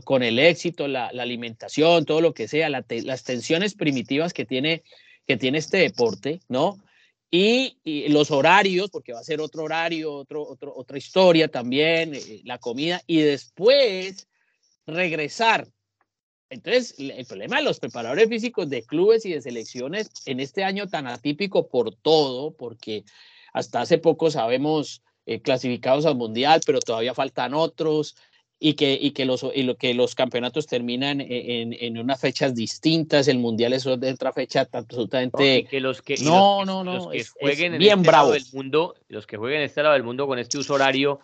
[0.05, 4.83] con el éxito, la, alimentación, todo lo que sea, las tensiones primitivas que tiene,
[5.27, 6.79] que tiene este deporte, ¿no?
[7.31, 7.77] Y,
[8.09, 12.13] los horarios, porque va a ser otro horario, otro, otra historia también,
[12.45, 14.29] la comida, y después
[14.87, 15.69] regresar.
[16.49, 20.87] Entonces, el problema de los preparadores físicos de clubes y de selecciones en este año
[20.89, 23.05] tan atípico por todo, porque
[23.55, 28.17] hasta hace poco sabemos eh, clasificados al Mundial, pero todavía faltan otros
[28.63, 32.55] y que, y que, los, y lo, que los campeonatos terminan en, en, unas fechas
[32.55, 35.65] distintas, el mundial es otra fecha absolutamente...
[35.65, 38.45] No, que los que, no, no, no, los que jueguen en bien este lado del
[38.53, 41.19] mundo, los que jueguen en este lado del mundo con este uso horario,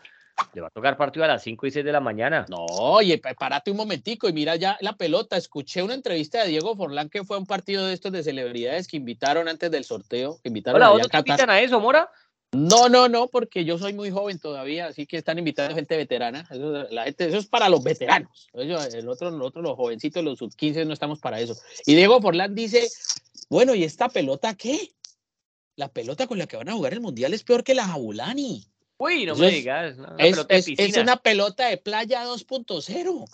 [0.53, 2.45] le va a tocar partido a las 5 y 6 de la mañana.
[2.49, 5.37] No, oye, párate un momentico y mira ya la pelota.
[5.37, 8.89] Escuché una entrevista de Diego Forlán que fue a un partido de estos de celebridades
[8.89, 10.39] que invitaron antes del sorteo.
[10.43, 12.11] Que invitaron Hola, ¿vos invitan a eso, Mora?
[12.53, 16.47] No, no, no, porque yo soy muy joven todavía, así que están invitando gente veterana.
[16.51, 18.49] Eso, la gente, eso es para los veteranos.
[18.55, 21.57] el otro, nosotros, los jovencitos, los sub 15, no estamos para eso.
[21.85, 22.89] Y Diego Forlán dice:
[23.51, 24.93] Bueno, ¿y esta pelota qué?
[25.77, 28.65] La pelota con la que van a jugar el mundial es peor que la Jabulani.
[28.97, 29.97] Uy, no me digas.
[30.19, 33.27] es, es, una pelota de playa 2.0.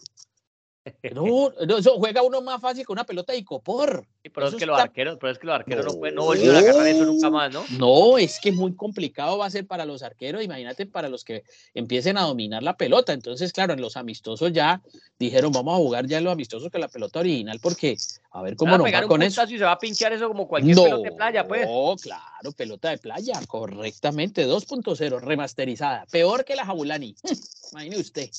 [1.15, 4.07] No, no, eso juega uno más fácil con una pelota de icopor.
[4.23, 6.59] pero, es que los arqueros, pero es que los arqueros no, pueden, no volvieron a
[6.59, 7.65] agarrar eso nunca más, ¿no?
[7.79, 11.45] No, es que muy complicado va a ser para los arqueros, imagínate para los que
[11.73, 13.15] empiecen a dominar la pelota.
[13.15, 14.83] Entonces, claro, en los amistosos ya
[15.19, 17.97] dijeron, vamos a jugar ya en los amistosos con la pelota original, porque
[18.33, 19.43] a ver cómo nos va con eso.
[19.45, 21.67] Y se va a pinchar eso como cualquier pelota de playa, pues.
[21.67, 27.15] No, claro, pelota de playa, correctamente, 2.0, remasterizada, peor que la Jabulani.
[27.73, 28.31] Imagine usted.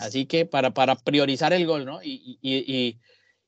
[0.00, 2.02] Así que para, para priorizar el gol, ¿no?
[2.02, 2.98] Y, y,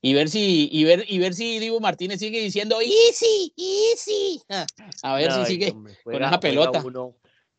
[0.02, 4.42] y, ver si y ver y ver si Dibu Martínez sigue diciendo easy, easy.
[5.02, 6.82] A ver si sigue con esa pelota.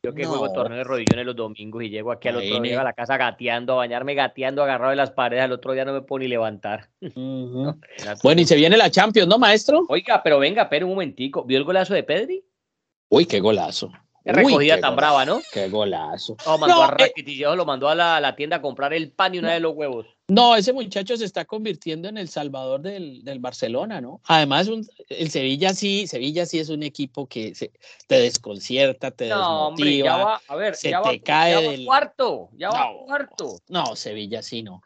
[0.03, 2.84] Yo que juego torneo de rodillones los domingos y llego aquí al otro día a
[2.84, 6.01] la casa gateando, a bañarme gateando, agarrado de las paredes, al otro día no me
[6.01, 6.89] puedo ni levantar.
[8.24, 9.86] bueno, y se viene la Champions, ¿no, maestro?
[9.89, 11.43] Oiga, pero venga, pero un momentico.
[11.43, 12.43] ¿Vio el golazo de Pedri?
[13.09, 13.91] Uy, qué golazo.
[14.24, 15.41] Qué recogida tan brava, ¿no?
[15.51, 16.38] Qué golazo.
[16.45, 19.53] No, mandó a eh, lo mandó a la, tienda a comprar el pan y una
[19.53, 20.05] de los huevos.
[20.28, 24.22] No, ese muchacho se está convirtiendo en el salvador del, Barcelona, ¿no?
[24.26, 24.69] Además,
[25.09, 27.53] el Sevilla sí, Sevilla sí es un equipo que
[28.07, 29.67] te desconcierta, te no, desmotiva.
[29.67, 31.86] Hombre, ya va, a ver, se te cae del...
[31.86, 33.59] cuarto, ya va cuarto.
[33.69, 34.82] No, Sevilla sí no.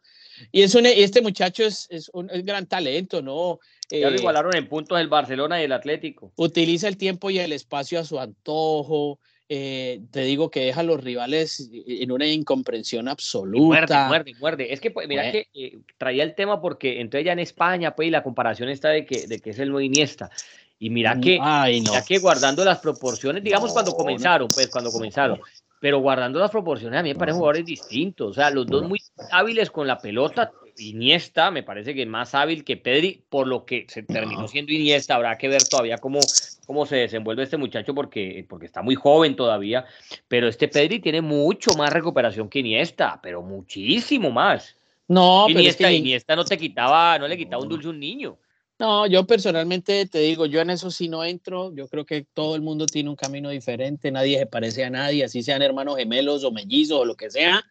[0.52, 3.60] Y es un, este muchacho es, es un gran talento, ¿no?
[3.90, 6.32] Ya lo eh, igualaron en puntos el Barcelona y el Atlético.
[6.36, 9.20] Utiliza el tiempo y el espacio a su antojo.
[9.48, 13.68] Eh, te digo que deja a los rivales en una incomprensión absoluta.
[13.68, 14.74] muerde, muerde, muerde.
[14.74, 18.08] Es que, pues, mira que eh, traía el tema porque entré ya en España, pues,
[18.08, 20.32] y la comparación está de que, de que es el nuevo Iniesta.
[20.80, 25.40] Y mira mm, que, mira que guardando las proporciones, digamos cuando comenzaron, pues cuando comenzaron,
[25.80, 29.00] pero guardando las proporciones a mí me parecen jugadores distintos, o sea, los dos muy
[29.32, 33.66] hábiles con la pelota, Iniesta me parece que es más hábil que Pedri, por lo
[33.66, 36.20] que se terminó siendo Iniesta, habrá que ver todavía cómo,
[36.66, 39.86] cómo se desenvuelve este muchacho porque, porque está muy joven todavía,
[40.28, 44.76] pero este Pedri tiene mucho más recuperación que Iniesta, pero muchísimo más.
[45.08, 48.38] No, Iniesta, pero Iniesta no te quitaba, no le quitaba un dulce a un niño.
[48.78, 51.74] No, yo personalmente te digo, yo en eso sí no entro.
[51.74, 55.24] Yo creo que todo el mundo tiene un camino diferente, nadie se parece a nadie,
[55.24, 57.64] así sean hermanos gemelos o mellizos o lo que sea,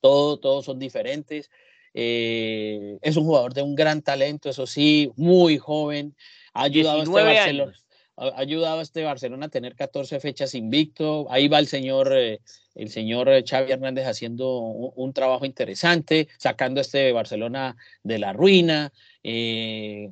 [0.00, 1.50] todos, todos son diferentes.
[1.94, 6.14] Eh, es un jugador de un gran talento, eso sí, muy joven.
[6.54, 7.72] Ha ayudado, a este, Barcelona,
[8.16, 11.26] ha ayudado a este Barcelona a tener 14 fechas invicto.
[11.30, 12.40] Ahí va el señor, eh,
[12.74, 18.92] el señor Xavi Hernández haciendo un, trabajo interesante, sacando a este Barcelona de la ruina.
[19.22, 20.10] Eh,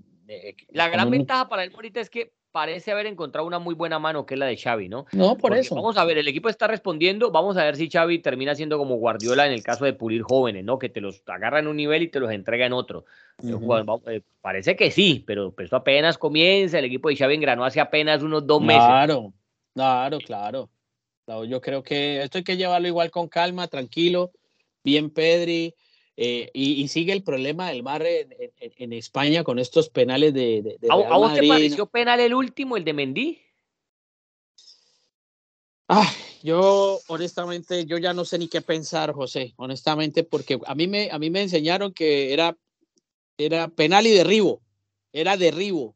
[0.70, 4.26] la gran ventaja para él ahorita es que parece haber encontrado una muy buena mano
[4.26, 5.06] que es la de Xavi, ¿no?
[5.12, 5.76] No, por eso.
[5.76, 8.96] Vamos a ver, el equipo está respondiendo, vamos a ver si Xavi termina siendo como
[8.96, 10.76] Guardiola en el caso de pulir jóvenes, ¿no?
[10.76, 13.04] Que te los agarra en un nivel y te los entrega en otro.
[13.40, 18.24] Eh, parece que sí, pero esto apenas comienza, el equipo de Xavi engranó hace apenas
[18.24, 18.82] unos dos meses.
[18.82, 19.32] Claro,
[19.72, 20.68] claro, claro.
[21.44, 24.32] Yo creo que esto hay que llevarlo igual con calma, tranquilo,
[24.82, 25.76] bien Pedri,
[26.20, 30.76] eh, y, sigue el problema del mar en, España con estos penales de.
[30.90, 33.38] ¿A, vos te pareció penal el último, el de Mendy?
[35.86, 36.12] Ah,
[36.42, 41.08] yo honestamente, yo ya no sé ni qué pensar, José, honestamente, porque a mí me,
[41.12, 42.58] a mí me enseñaron que era,
[43.36, 44.60] era penal y derribo,
[45.12, 45.94] era derribo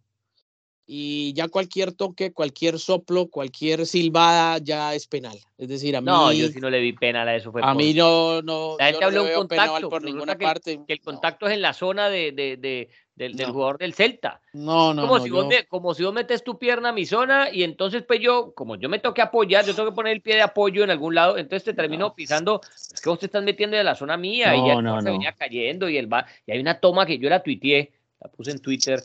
[0.87, 5.39] y ya cualquier toque, cualquier soplo, cualquier silbada ya es penal.
[5.57, 6.07] Es decir, a mí.
[6.07, 7.53] No, yo sí no le vi penal a eso.
[7.53, 8.43] Fue a mí no.
[8.43, 9.89] no la gente habló de un contacto.
[9.89, 10.81] Por ninguna que, parte.
[10.87, 14.41] Que el contacto es en la zona de, de, de del, del, jugador del Celta.
[14.55, 15.25] No, no, como no.
[15.25, 18.53] Si vos como si vos metes tu pierna a mi zona y entonces, pues yo,
[18.53, 21.15] como yo me toque apoyar, yo tengo que poner el pie de apoyo en algún
[21.15, 22.61] lado, entonces te termino pisando.
[22.93, 25.89] Es que vos te estás metiendo en la zona mía y ya se venía cayendo
[25.89, 29.03] y, el va, y hay una toma que yo la tuiteé, la puse en Twitter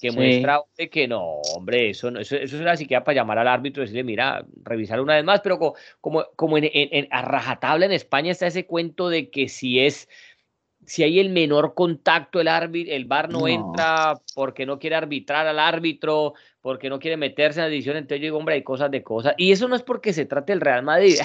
[0.00, 3.82] que muestra que no, hombre, eso, no, eso, eso era siquiera para llamar al árbitro
[3.82, 7.86] y decirle, mira, revisar una vez más, pero como, como, como en, en, a rajatabla
[7.86, 10.08] en España está ese cuento de que si es
[10.86, 15.46] si hay el menor contacto, el árbitro, el VAR no, entra porque no quiere arbitrar
[15.46, 18.90] al árbitro, porque no quiere meterse en la decisión, entonces yo digo, hombre, hay cosas
[18.90, 19.34] de cosas.
[19.36, 21.16] Y eso no es porque se trate del Real Madrid.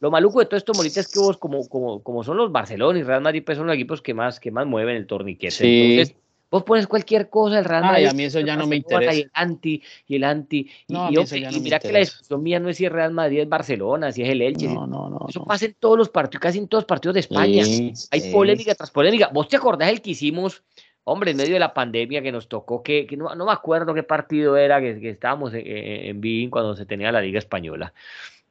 [0.00, 2.98] Lo maluco de todo esto, Morita, es que vos, como, como, como son los Barcelona
[2.98, 5.96] y Real Madrid, pues son los equipos que más, que más mueven el torniquete.
[5.96, 6.16] Entonces,
[6.50, 8.04] Vos pones cualquier cosa, el Real Madrid.
[8.04, 9.14] Ay, a mí eso ya no me interesa.
[9.14, 10.70] Y el anti, y el anti.
[10.88, 13.48] No, y, y, mira que la discusión mía no es si es Real Madrid, es
[13.48, 14.66] Barcelona, si es el Elche.
[14.66, 15.26] No, no, no.
[15.28, 17.64] Eso pasa en todos los partidos, casi en todos los partidos de España.
[18.10, 19.28] Hay polémica tras polémica.
[19.32, 20.62] ¿Vos te acordás el que hicimos,
[21.04, 23.92] hombre, en medio de la pandemia que nos tocó, que, que no, no, me acuerdo
[23.92, 27.92] qué partido era, que, que estábamos en, en Beijing cuando se tenía la Liga Española?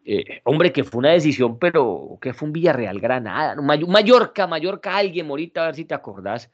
[0.09, 5.29] Eh, hombre, que fue una decisión, pero que fue un Villarreal Granada, Mallorca, Mallorca, alguien,
[5.29, 6.49] ahorita a ver si te acordás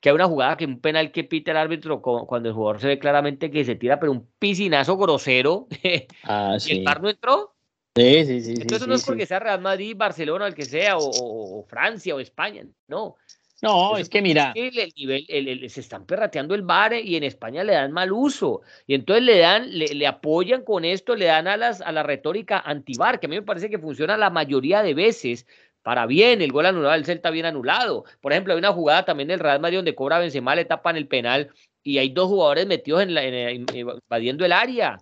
[0.00, 2.88] que hay una jugada que un penal que pita el árbitro cuando el jugador se
[2.88, 5.68] ve claramente que se tira, pero un piscinazo grosero.
[6.24, 7.54] Ah, ¿Y el par no entró?
[7.94, 8.54] Sí, sí, sí.
[8.60, 12.64] Entonces no es porque sea Real Madrid, Barcelona, el que sea, o, Francia o España,
[12.88, 13.16] no.
[13.62, 14.52] No, es que mira.
[14.54, 18.62] El, nivel, se están perrateando el bar y en España le dan mal uso.
[18.86, 22.58] Y entonces le dan, le, apoyan con esto, le dan a, las, a la retórica
[22.58, 25.46] antibar, que a mí me parece que funciona la mayoría de veces,
[25.90, 28.04] para bien, el gol anulado del Celta bien anulado.
[28.20, 31.08] Por ejemplo, hay una jugada también del Real Madrid donde cobra Benzema, le tapan el
[31.08, 31.50] penal
[31.82, 34.98] y hay dos jugadores metidos en, la, invadiendo el área.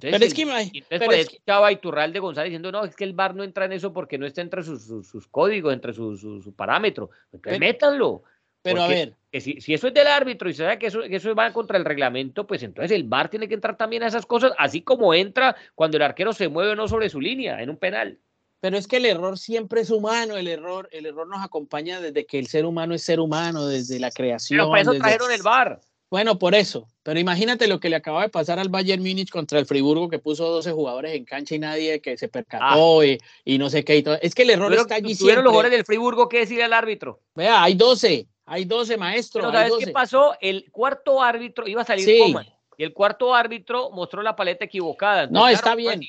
[0.00, 0.44] pero es que,
[0.88, 1.34] pero es que...
[1.34, 4.26] escuchaba Iturralde González diciendo, no, es que el VAR no entra en eso porque no
[4.26, 7.10] está entre sus, sus, códigos, entre sus su, parámetros.
[7.30, 8.24] Entonces, métanlo.
[8.60, 9.14] Pero a ver.
[9.30, 11.78] si, si, eso es del árbitro y se sabe que eso, que eso va contra
[11.78, 15.14] el reglamento, pues entonces el VAR tiene que entrar también a esas cosas, así como
[15.14, 18.18] entra cuando el arquero se mueve o no sobre su línea en un penal.
[18.64, 22.24] Pero es que el error siempre es humano, el error, el error nos acompaña desde
[22.24, 24.56] que el ser humano es ser humano, desde la creación.
[24.56, 25.82] Pero por eso trajeron el VAR.
[26.08, 26.88] Bueno, por eso.
[27.02, 30.18] Pero imagínate lo que le acaba de pasar al Bayern Múnich contra el Friburgo, que
[30.18, 33.04] puso 12 jugadores en cancha y nadie que se percató ah.
[33.44, 33.98] y, no sé qué.
[33.98, 36.72] Y Es que el error está allí ¿Tuvieron los jugadores del Friburgo qué decir al
[36.72, 37.20] árbitro?
[37.34, 39.52] Vea, hay 12, hay 12 maestros.
[39.52, 40.36] ¿sabes qué pasó?
[40.40, 42.34] El cuarto árbitro iba a salir sí.
[42.78, 45.26] y el cuarto árbitro mostró la paleta equivocada.
[45.26, 46.00] no, está bien.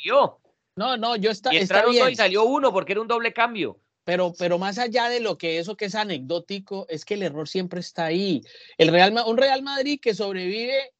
[0.76, 3.34] No, no, yo está, y entraron está dos y salió uno porque era un doble
[3.34, 3.80] cambio.
[4.04, 7.48] Pero, pero más allá de lo que eso que es anecdótico, es que el error
[7.48, 8.44] siempre está ahí.
[8.78, 10.92] El Real, un Real Madrid que sobrevive,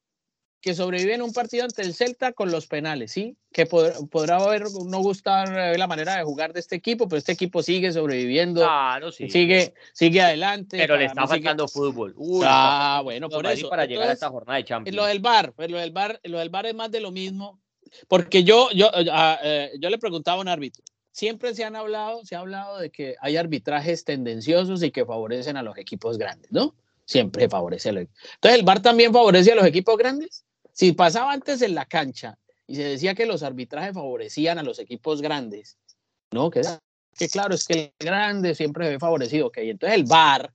[0.60, 3.36] que sobrevive en un partido ante el Celta con los penales, ¿sí?
[3.52, 7.30] Que podrá haber, no gustar eh, la manera de jugar de este equipo, pero este
[7.30, 9.30] equipo sigue sobreviviendo, claro, sí.
[9.30, 10.76] sigue, sigue adelante.
[10.76, 12.16] Pero le está faltando fútbol.
[12.44, 13.68] ah, bueno, por eso.
[13.68, 14.96] Para llegar a esta jornada de Champions.
[14.96, 17.60] Lo del bar, pero lo del bar, lo del bar es más de lo mismo
[18.08, 20.84] porque yo, yo, eh, yo le preguntaba a un árbitro,
[21.16, 25.56] siempre se han hablado, se ha hablado de que hay arbitrajes tendenciosos y que favorecen
[25.56, 26.74] a los equipos grandes, ¿no?
[27.06, 28.02] Siempre favorece a los
[28.34, 30.44] Entonces, ¿el VAR también favorece a los equipos grandes?
[30.72, 34.78] Si pasaba antes en la cancha y se decía que los arbitrajes favorecían a los
[34.78, 35.78] equipos grandes,
[36.32, 36.50] ¿no?
[36.50, 36.60] Que,
[37.16, 39.56] que claro, es que el grande siempre se ve favorecido, ¿ok?
[39.58, 40.52] Entonces, el VAR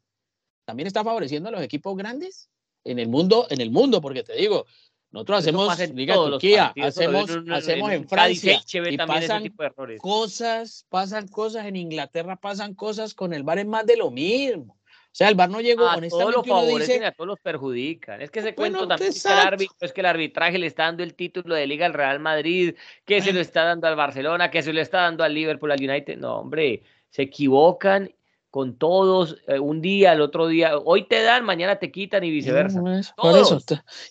[0.66, 2.50] también está favoreciendo a los equipos grandes
[2.84, 4.66] en el mundo, en el mundo, porque te digo,
[5.12, 9.54] nosotros hacemos Liga Turquía, hacemos, hacemos en Francia y pasan
[10.00, 14.78] cosas, pasan cosas en Inglaterra, pasan cosas con el bar es más de lo mismo.
[14.84, 18.22] O sea, el bar no llegó a todos los favorecen a todos los perjudican.
[18.22, 20.84] Es que ese cuento también es que, el árbitro, es que el arbitraje le está
[20.84, 24.50] dando el título de Liga al Real Madrid, que se lo está dando al Barcelona,
[24.50, 26.18] que se lo está dando al Liverpool, al United.
[26.18, 28.10] No, hombre, se equivocan
[28.52, 32.30] con todos, eh, un día, el otro día, hoy te dan, mañana te quitan y
[32.30, 32.82] viceversa.
[33.16, 33.60] por eso,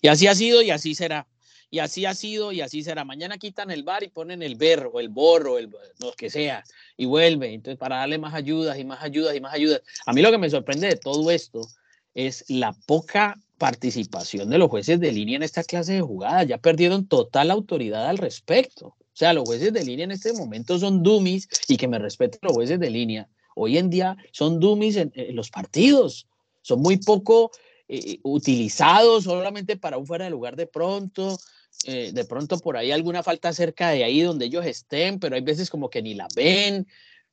[0.00, 1.28] y así ha sido y así será.
[1.72, 3.04] Y así ha sido y así será.
[3.04, 5.70] Mañana quitan el bar y ponen el ver o el borro, el,
[6.00, 6.64] lo que sea,
[6.96, 7.54] y vuelve.
[7.54, 9.82] Entonces, para darle más ayudas y más ayudas y más ayudas.
[10.04, 11.60] A mí lo que me sorprende de todo esto
[12.12, 16.48] es la poca participación de los jueces de línea en esta clase de jugadas.
[16.48, 18.86] Ya perdieron total autoridad al respecto.
[18.86, 22.40] O sea, los jueces de línea en este momento son dummies y que me respeten
[22.42, 26.26] los jueces de línea hoy en día son dummies en, los partidos,
[26.62, 27.50] son muy poco
[27.88, 31.38] eh, utilizados solamente para un fuera de lugar de pronto,
[31.84, 35.42] eh, de pronto por ahí alguna falta cerca de ahí donde ellos estén, pero hay
[35.42, 36.86] veces como que ni la ven,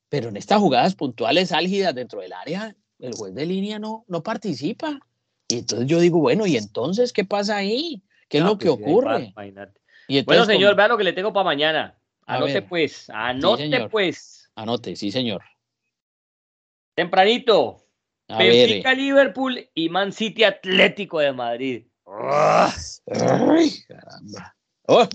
[0.10, 4.24] pero en estas jugadas puntuales álgidas dentro del área, el juez de línea no, no
[4.24, 5.00] participa.
[5.48, 8.02] Y entonces yo digo, bueno, ¿y entonces qué pasa ahí?
[8.30, 9.34] ¿Qué es lo que pues ocurre?
[10.08, 11.98] Y bueno, señor, vea lo que le tengo para mañana.
[12.26, 14.50] Anote pues, anote pues.
[14.56, 15.42] Anote, sí, señor.
[16.98, 17.86] Tempranito.
[18.28, 21.86] Benfica, Liverpool y Man City Atlético de Madrid.
[22.08, 24.56] Ay, caramba.
[24.88, 25.08] Oh,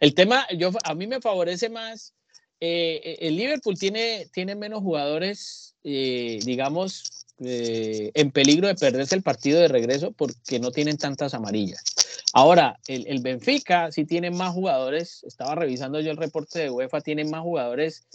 [0.00, 2.12] el tema, yo, a mí me favorece más.
[2.60, 9.22] Eh, el Liverpool tiene, tiene menos jugadores, eh, digamos, eh, en peligro de perderse el
[9.22, 11.84] partido de regreso porque no tienen tantas amarillas.
[12.32, 15.22] Ahora, el, el, Benfica sí tiene más jugadores.
[15.22, 18.08] Estaba revisando yo el reporte de UEFA, tiene más jugadores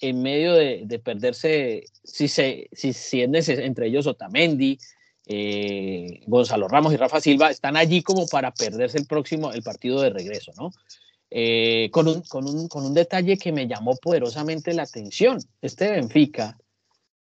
[0.00, 4.78] en medio de, perderse, si, se, si, si es entre ellos Otamendi,
[5.26, 10.00] eh, Gonzalo Ramos y Rafa Silva, están allí como para perderse el próximo, el partido
[10.00, 10.70] de regreso, ¿no?
[11.30, 15.38] Eh, con, un, con, un, con, un, detalle que me llamó poderosamente la atención.
[15.60, 16.56] Este Benfica,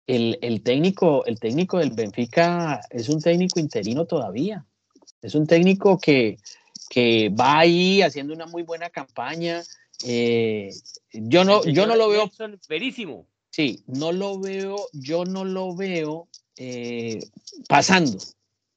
[0.07, 4.65] el, el, técnico, el técnico del Benfica es un técnico interino todavía.
[5.21, 6.37] Es un técnico que,
[6.89, 9.61] que va ahí haciendo una muy buena campaña.
[10.05, 10.71] Eh,
[11.13, 12.31] yo no, yo no lo veo.
[12.67, 13.27] Verísimo.
[13.49, 17.19] Sí, no lo veo, yo no lo veo eh,
[17.67, 18.17] pasando.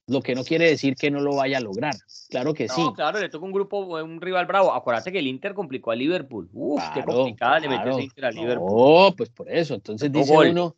[0.07, 1.95] Lo que no quiere decir que no lo vaya a lograr.
[2.29, 2.83] Claro que sí.
[2.95, 4.75] Claro, le toca un grupo, un rival bravo.
[4.75, 6.51] Acuérdate que el Inter complicó a Liverpool.
[6.53, 8.71] Uf, qué complicada le metió el Inter a Liverpool.
[8.71, 9.75] No, pues por eso.
[9.75, 10.77] Entonces dice uno,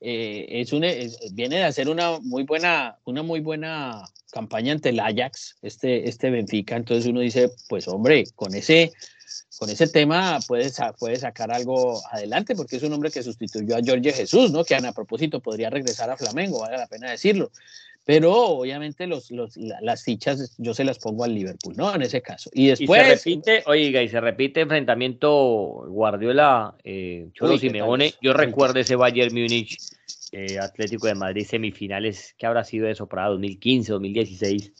[0.00, 0.82] eh, es un,
[1.32, 6.30] viene de hacer una muy buena, una muy buena campaña ante el Ajax, este, este
[6.30, 6.76] Benfica.
[6.76, 8.92] Entonces uno dice, pues hombre, con ese,
[9.58, 13.80] con ese tema puede, puede sacar algo adelante, porque es un hombre que sustituyó a
[13.84, 14.64] Jorge Jesús, ¿no?
[14.64, 17.50] Que a propósito podría regresar a Flamengo, vale la pena decirlo.
[18.04, 21.94] Pero obviamente los, los, las fichas yo se las pongo al Liverpool, ¿no?
[21.94, 22.48] En ese caso.
[22.54, 23.02] Y después.
[23.02, 25.30] se repite, oiga, y se repite enfrentamiento
[25.88, 28.14] Guardiola, eh, Cholo Simeone.
[28.22, 29.76] Yo recuerdo ese Bayern Múnich
[30.32, 34.72] eh, Atlético de Madrid semifinales, que habrá sido eso para 2015, 2016,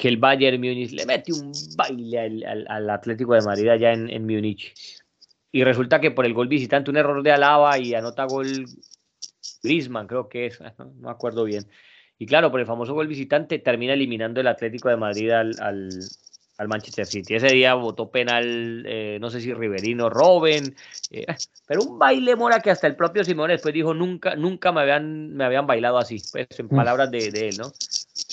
[0.00, 4.24] que el Bayern Múnich le mete un baile al, Atlético de Madrid allá en, en
[4.24, 4.72] Múnich.
[5.52, 8.64] Y resulta que por el gol visitante, un error de Alaba y anota gol
[9.62, 11.66] Griezmann, creo que es, no me acuerdo bien.
[12.18, 15.54] Y claro, por el famoso gol visitante termina eliminando el Atlético de Madrid al,
[16.60, 17.36] al Manchester City.
[17.36, 20.76] Ese día votó penal, eh, no sé si Riverino, Robben,
[21.10, 21.24] eh,
[21.66, 25.34] pero un baile mora que hasta el propio Simón después dijo, nunca, nunca me habían,
[25.34, 26.76] me habían bailado así, pues en mm.
[26.76, 27.72] palabras de, él, ¿no?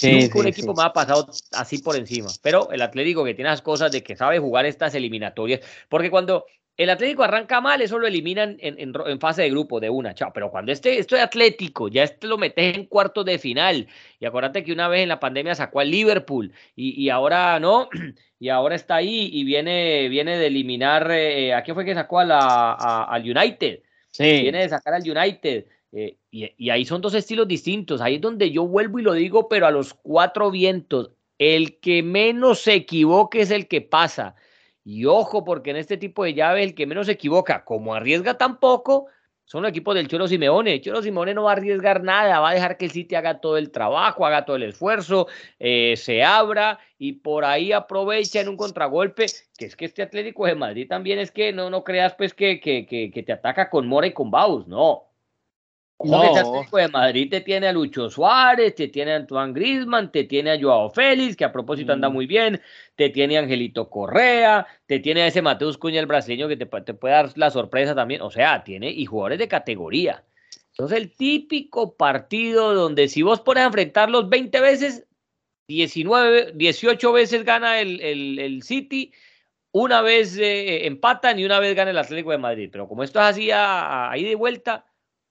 [0.04, 3.62] Nunca un equipo me ha pasado así por encima, pero el Atlético que tiene las
[3.62, 6.46] cosas de que sabe jugar estas eliminatorias, porque cuando
[6.78, 10.32] el Atlético arranca mal, eso lo eliminan en, fase de grupo de una, chao.
[10.32, 13.88] Pero cuando este, esto es Atlético, ya este lo metes en cuartos de final.
[14.20, 17.90] Y acuérdate que una vez en la pandemia sacó al Liverpool y, ahora no,
[18.40, 22.20] y ahora está ahí y viene, viene de eliminar, eh, ¿a qué fue que sacó
[22.20, 23.80] a la, al United?
[24.12, 24.42] Sí.
[24.42, 25.66] Viene de sacar al United.
[25.92, 28.02] Eh, y, ahí son dos estilos distintos.
[28.02, 31.12] Ahí es donde yo vuelvo y lo digo, pero a los cuatro vientos.
[31.38, 34.36] El que menos se equivoque es el que pasa.
[34.84, 38.38] Y ojo, porque en este tipo de llave el que menos se equivoca, como arriesga
[38.38, 39.08] tampoco,
[39.48, 40.74] son los equipos del Cholo Simeone.
[40.74, 43.40] El Cholo Simeone no va a arriesgar nada, va a dejar que el City haga
[43.40, 45.28] todo el trabajo, haga todo el esfuerzo,
[45.60, 49.26] eh, se abra y por ahí aprovecha en un contragolpe,
[49.58, 52.60] que es que este Atlético de Madrid también es que no, no creas pues que,
[52.60, 55.07] que, que, que te ataca con Mora y con Baus, no.
[56.04, 56.24] No.
[56.24, 60.26] El Atlético de Madrid te tiene a Lucho Suárez, te tiene a Antoine Grisman, te
[60.26, 62.14] tiene a Joao Félix, que a propósito anda mm.
[62.14, 62.62] muy bien,
[62.96, 66.68] te tiene a Angelito Correa, te tiene a ese Mateus Cuña, el brasileño, que te,
[66.68, 68.22] te, puede dar la sorpresa también.
[68.22, 70.24] O sea, tiene y jugadores de categoría.
[70.70, 75.08] Entonces, el típico partido donde si vos pones a enfrentarlos 20 veces,
[75.68, 79.12] 19, 18 veces gana el, el, City,
[79.72, 82.70] una vez eh, empatan y una vez gana el Atlético de Madrid.
[82.72, 84.86] Pero como esto es así ahí de vuelta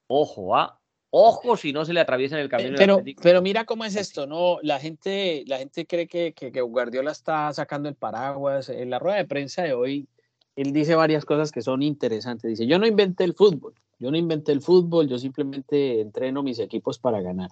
[0.09, 0.79] Ojo, ¿ah?
[1.11, 2.75] Ojo si no se le atraviesa en el camino.
[2.77, 4.59] Pero, pero mira cómo es esto, ¿no?
[4.63, 8.69] La gente, la gente cree que, que, Guardiola está sacando el paraguas.
[8.69, 10.09] En la rueda de prensa de hoy,
[10.57, 12.51] él dice varias cosas que son interesantes.
[12.51, 16.59] Dice, yo no inventé el fútbol, yo no inventé el fútbol, yo simplemente entreno mis
[16.59, 17.51] equipos para ganar.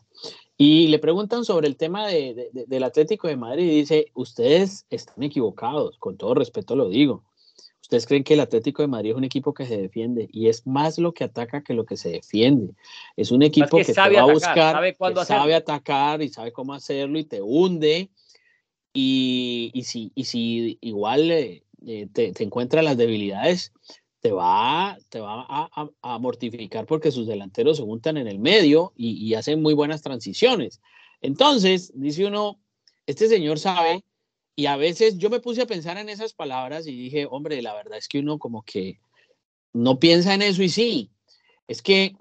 [0.59, 5.23] Y le preguntan sobre el tema de, del Atlético de Madrid y dice, ustedes están
[5.23, 7.25] equivocados, con todo respeto lo digo.
[7.85, 10.27] ¿Ustedes creen que el Atlético de Madrid es un equipo que se defiende?
[10.33, 12.73] Y es más lo que ataca que lo que se defiende.
[13.15, 17.19] Es un equipo que, sabe va a buscar, sabe, sabe atacar y sabe cómo hacerlo
[17.19, 18.09] y te hunde.
[18.95, 23.75] Y, y si, y si igual eh, eh, te, te encuentra las debilidades,
[24.21, 28.95] te va, te va a, a, mortificar porque sus delanteros se juntan en el medio
[28.97, 30.81] y, y hacen muy buenas transiciones.
[31.21, 32.59] Entonces, dice uno,
[33.05, 34.05] este señor sabe
[34.57, 37.75] y a veces yo me puse a pensar en esas palabras y dije, hombre, la
[37.75, 39.01] verdad es que uno como que
[39.73, 41.11] no piensa en eso y sí,
[41.67, 42.15] es que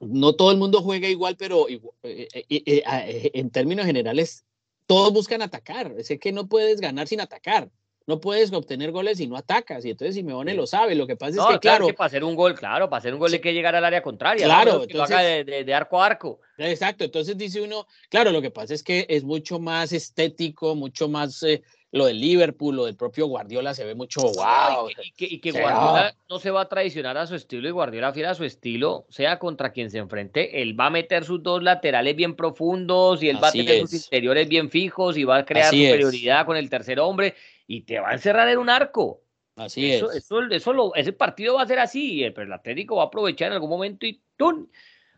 [0.00, 4.44] no todo el mundo juega igual, pero eh, eh, eh, en términos generales
[4.86, 5.94] todos buscan atacar.
[5.96, 7.70] Es que no puedes ganar sin atacar
[8.06, 9.84] no puedes obtener goles si no atacas.
[9.84, 10.94] Y entonces Simeone lo sabe.
[10.94, 11.86] Lo que pasa es que, claro.
[11.88, 14.02] Que para hacer un gol, claro, para hacer un gol hay que llegar al área
[14.02, 14.46] contraria.
[14.46, 14.84] Claro.
[14.84, 16.40] entonces, de, arco a arco.
[16.56, 17.04] Exacto.
[17.04, 21.42] Entonces dice uno, claro, lo que pasa es que es mucho más estético, mucho más.
[21.42, 24.90] Eh, lo del Liverpool, lo del propio Guardiola se ve mucho wow.
[25.16, 28.34] Y que, Guardiola no se va a traicionar a su estilo y Guardiola fiel a
[28.34, 32.34] su estilo, sea contra quien se enfrente, él va a meter sus dos laterales bien
[32.34, 36.44] profundos y él va a tener sus interiores bien fijos y va a crear superioridad
[36.44, 37.34] con el tercer hombre
[37.66, 39.22] y te va a encerrar en un arco.
[39.56, 40.18] Así eso, es.
[40.18, 43.06] Eso, eso lo, ese partido va a ser así, eh, pero el Atlético va a
[43.06, 44.68] aprovechar en algún momento y ¡tum!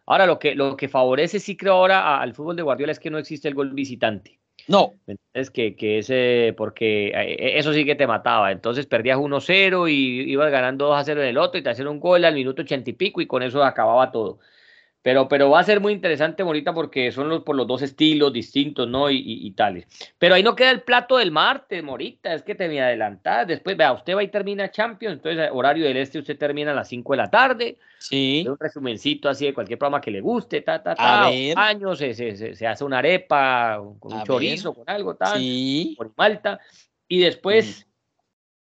[0.07, 3.11] Ahora, lo que, lo que favorece, sí creo ahora al fútbol de Guardiola es que
[3.11, 4.39] no existe el gol visitante.
[4.67, 4.95] No.
[5.35, 8.53] Es que, que ese, porque eh, eso sí que te mataba.
[8.53, 12.25] Entonces perdías 1-0 y ibas ganando 2-0 en el otro y te hacían un gol
[12.25, 14.39] al minuto ochenta y pico y con eso acababa todo.
[15.09, 18.31] Pero, pero va a ser muy interesante, Morita, porque son los, por los dos estilos
[18.31, 19.09] distintos, ¿no?
[19.09, 19.87] Y, y, y, tales.
[20.19, 23.47] Pero ahí no queda el plato del martes, Morita, es que te me adelantás.
[23.47, 26.89] Después, vea, usted va y termina Champions, entonces horario del este, usted termina a las
[26.89, 27.79] 5 de la tarde.
[27.99, 28.45] Sí.
[28.47, 31.25] Un resumencito así de cualquier programa que le guste, ta, ta, ta.
[31.25, 31.59] A ver.
[31.59, 35.39] Años, se, se, se, hace una arepa con un A chorizo, con algo, tal.
[35.39, 35.95] Sí.
[35.97, 36.61] Con malta.
[37.09, 37.87] Y después.
[37.87, 37.88] Mm.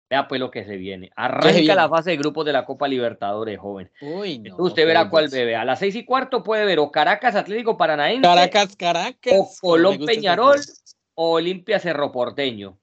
[0.09, 1.11] Vea pues lo que se viene.
[1.15, 3.91] Arranca la fase de grupos de la Copa Libertadores, joven.
[4.01, 4.55] Uy, no.
[4.57, 5.55] Usted verá cuál bebe.
[5.55, 9.33] A las seis y cuarto puede ver o Caracas Atlético Paranaense, Caracas, Caracas.
[9.37, 10.57] o Colón Peñarol,
[11.13, 12.79] o Olimpia Cerro Porteño.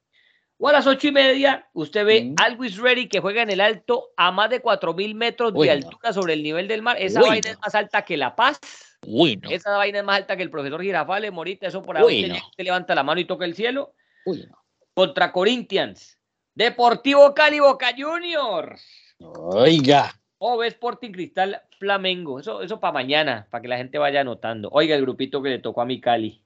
[0.59, 2.35] O a las ocho y media, usted ve Mm.
[2.39, 5.79] Always Ready que juega en el alto a más de cuatro mil metros Uy, de
[5.81, 5.87] no.
[5.89, 6.97] altura sobre el nivel del mar.
[6.99, 8.61] Esa Uy, vaina es más alta que La Paz.
[9.05, 9.51] Uy, no.
[9.51, 11.67] Esa vaina es más alta que el profesor Girafales, Morita.
[11.67, 13.95] Eso por ahí Uy, usted, levanta la mano y toca el cielo.
[14.25, 14.57] Uy, no.
[14.95, 16.16] Contra Corinthians.
[16.57, 18.83] Deportivo Cali Boca Juniors.
[19.19, 20.19] Oiga.
[20.39, 22.41] O ve Sporting Cristal Flamengo.
[22.41, 24.71] Eso, eso para mañana, para que la gente vaya anotando.
[24.73, 26.43] Oiga, el grupito que le tocó a mi Cali.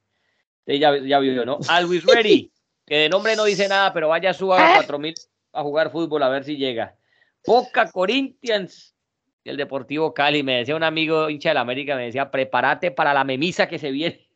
[0.58, 1.60] Usted ya, ya vio, ¿no?
[1.68, 2.50] Always Ready,
[2.84, 5.14] que de nombre no dice nada, pero vaya suba a 4000
[5.52, 6.96] a jugar fútbol a ver si llega.
[7.46, 8.96] Boca Corinthians
[9.44, 10.42] y el Deportivo Cali.
[10.42, 13.78] Me decía un amigo hincha de la América, me decía, prepárate para la memisa que
[13.78, 14.28] se viene.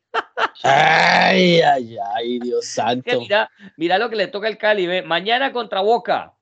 [0.63, 3.19] Ay, ay, ay, Dios Que santo.
[3.19, 4.87] mira, mira lo que le toca al Cali.
[4.87, 5.01] Ve.
[5.01, 6.35] Mañana contra Boca.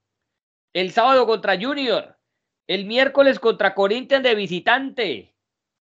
[0.74, 2.18] El sábado contra Junior.
[2.68, 5.36] El miércoles contra Corinthians de visitante.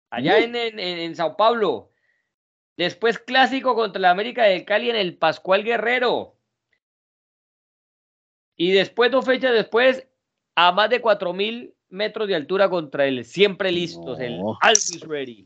[0.09, 1.91] Allá en, en, en- Sao Paulo.
[2.75, 6.35] Después clásico contra la América del Cali en el Pascual Guerrero.
[8.55, 10.07] Y después, dos fechas después,
[10.55, 14.39] a más de 4.000 metros de altura contra el siempre listos, el.
[14.61, 15.45] Always Ready.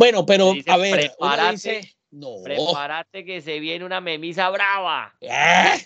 [0.00, 2.42] Bueno, pero Dice, a ver, prepárate, dice, no.
[2.42, 5.14] Prepárate que se viene una memisa brava.
[5.28, 5.76] Ah,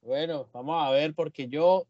[0.00, 1.86] Bueno, vamos a ver, porque yo,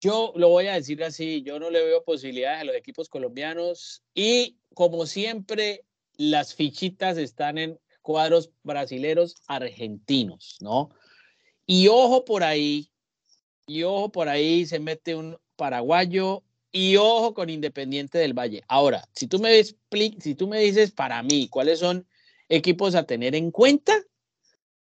[0.00, 4.04] yo lo voy a decir así, yo no le veo posibilidades a los equipos colombianos
[4.14, 5.84] y como siempre,
[6.16, 10.90] las fichitas están en cuadros brasileros argentinos, ¿no?
[11.66, 12.92] Y ojo por ahí,
[13.66, 18.62] y ojo por ahí se mete un paraguayo y ojo con Independiente del Valle.
[18.68, 22.06] Ahora, si tú me, expli- si tú me dices para mí cuáles son
[22.48, 23.94] equipos a tener en cuenta,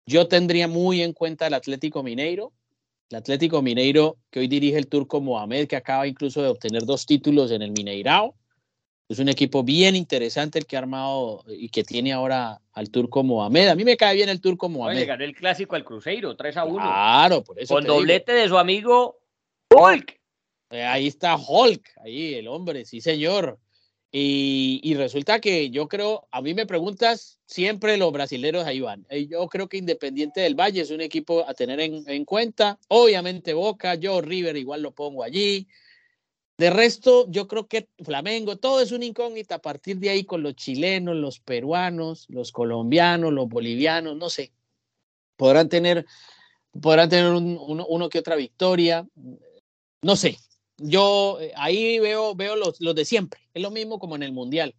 [0.06, 2.52] yo tendría muy en cuenta el Atlético Mineiro.
[3.10, 7.06] El Atlético Mineiro que hoy dirige el turco Mohamed, que acaba incluso de obtener dos
[7.06, 8.34] títulos en el Mineirao.
[9.08, 13.22] Es un equipo bien interesante el que ha armado y que tiene ahora al turco
[13.22, 13.68] Mohamed.
[13.68, 15.06] A mí me cae bien el turco Oye, Mohamed.
[15.06, 16.76] ganó el clásico al Cruzeiro, 3 a 1.
[16.82, 17.72] Claro, por eso.
[17.72, 18.00] con te digo.
[18.00, 19.18] doblete de su amigo
[19.72, 20.20] Hulk.
[20.76, 23.58] Eh, ahí está Hulk, ahí el hombre, sí señor.
[24.12, 29.06] Y, y resulta que yo creo, a mí me preguntas, siempre los brasileros ahí van.
[29.10, 32.78] Eh, Yo creo que Independiente del Valle es un equipo a tener en, en cuenta.
[32.88, 35.66] Obviamente Boca, yo River igual lo pongo allí.
[36.58, 40.42] De resto, yo creo que Flamengo, todo es una incógnita a partir de ahí con
[40.42, 44.52] los chilenos, los peruanos, los colombianos, los bolivianos, no sé.
[45.36, 46.06] Podrán tener,
[46.80, 49.06] podrán tener un- uno, uno que otra victoria.
[50.02, 50.38] No sé,
[50.78, 53.40] yo eh, ahí veo, veo los, los de siempre.
[53.54, 54.74] Es lo mismo como en el Mundial.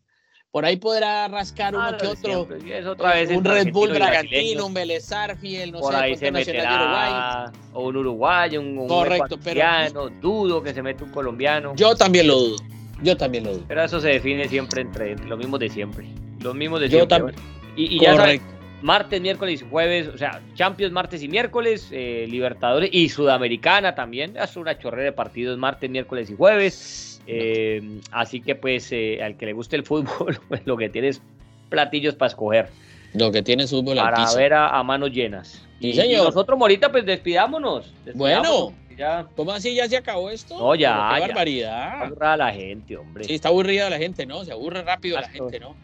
[0.52, 2.48] Por ahí podrá rascar uno Ah, lo que otro.
[2.56, 6.32] es otra vez un Red Bull Bragantino, un Vélez Sarsfield, no Por sé, ahí se
[6.32, 7.12] Nacional de Uruguay.
[7.12, 11.76] meterá o un uruguayo, un, un Correcto, pero- dudo que se mete un colombiano.
[11.76, 12.56] Yo también lo dudo.
[13.04, 13.66] Yo también lo dudo.
[13.68, 16.08] Pero eso se define siempre entre, entre los mismos de siempre.
[16.40, 17.18] Los mismos de Yo siempre.
[17.18, 17.40] también.
[17.76, 18.42] Y, y ya sabes.
[18.82, 24.36] Martes, miércoles y jueves, o sea, Champions martes y miércoles, eh, Libertadores y Sudamericana también.
[24.38, 27.22] Es una chorrera de partidos martes, miércoles y jueves.
[27.28, 31.10] Eh, así que pues eh, al que le guste el fútbol, pues lo que tiene
[31.10, 31.22] es
[31.70, 32.70] platillos para escoger,
[33.14, 35.68] Lo que tiene es fútbol para ver a, a manos llenas.
[35.82, 36.22] Sí, y, señor.
[36.22, 37.94] y nosotros, Morita, pues despidámonos.
[38.16, 38.74] Bueno.
[38.98, 40.58] Ya ¿Cómo así ya se acabó esto?
[40.58, 41.28] No, ya, Pero Qué ya.
[41.28, 42.02] barbaridad.
[42.02, 43.26] aburra la gente, hombre.
[43.26, 44.44] Sí, está aburrida la gente, ¿no?
[44.44, 45.76] Se aburre rápido la gente, ¿no?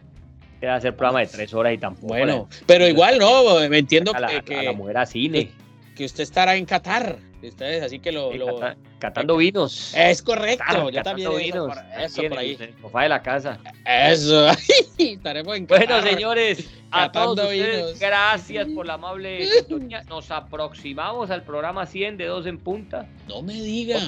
[0.64, 2.08] Queda hacer programa de tres horas y tampoco.
[2.08, 3.60] Bueno, pero igual, ¿no?
[3.68, 5.52] Me entiendo a la, que, a la que, mujer a cine.
[5.94, 7.18] que usted estará en Qatar.
[7.44, 8.32] Ustedes, así que lo.
[8.32, 9.94] Sí, lo- cata- catando vinos.
[9.94, 11.28] Es correcto, Claro, yo también.
[11.30, 11.68] Eso, vinos.
[11.68, 12.54] por, eso por el- ahí.
[12.58, 13.60] en el sofá de la casa.
[13.86, 14.48] Eso.
[14.98, 16.10] Estaremos en Bueno, Qatar.
[16.10, 18.00] señores, a Catando todos ustedes, vinos.
[18.00, 20.04] gracias por la amable sintonía.
[20.04, 23.06] Nos aproximamos al programa 100 de Dos en Punta.
[23.28, 24.00] No me diga.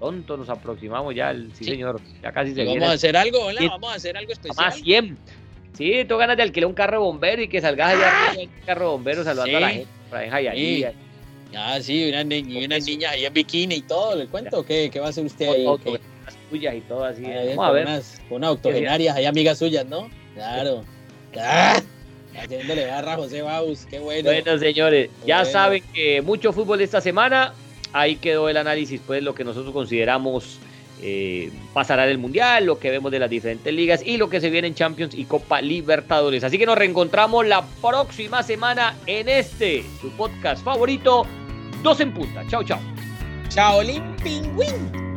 [0.00, 1.70] Pronto nos aproximamos ya, al, sí, Sí.
[1.70, 2.00] señor.
[2.20, 2.86] Ya casi se Vamos viene.
[2.86, 3.48] a hacer algo.
[3.56, 3.68] Sí.
[3.68, 4.66] Vamos a hacer algo especial.
[4.66, 5.16] Más 100.
[5.76, 8.92] Sí, tengo ganas de alquilar un carro bombero y que salgas allá en el carro
[8.92, 9.74] bombero saludando a la Sí.
[9.76, 9.88] gente.
[10.10, 10.92] Por ahí en Jayalía.
[11.56, 14.64] Ah, sí, una, ni una niña ahí en bikini y todo, ¿le cuento?
[14.64, 15.64] ¿Qué, qué va a hacer usted ahí?
[15.64, 17.22] Las suyas y todo así.
[17.22, 17.86] Vamos a ver.
[17.86, 20.08] Unas, unas octogenarias, hay amigas suyas, ¿no?
[20.34, 20.84] Claro.
[21.38, 21.80] ¡Ah!
[22.36, 24.30] Haciéndole barra a José Baus, qué bueno.
[24.30, 27.52] Bueno, señores, ya saben que mucho fútbol esta semana.
[27.92, 30.58] Ahí quedó el análisis, pues, lo que nosotros consideramos
[31.02, 34.50] eh, pasará del Mundial, lo que vemos de las diferentes ligas y lo que se
[34.50, 36.44] viene en Champions y Copa Libertadores.
[36.44, 41.26] Así que nos reencontramos la próxima semana en este, su podcast favorito,
[41.82, 42.46] Dos en Punta.
[42.48, 42.80] Chao, chao.
[43.48, 43.80] Chao,
[44.22, 45.09] Pingüín.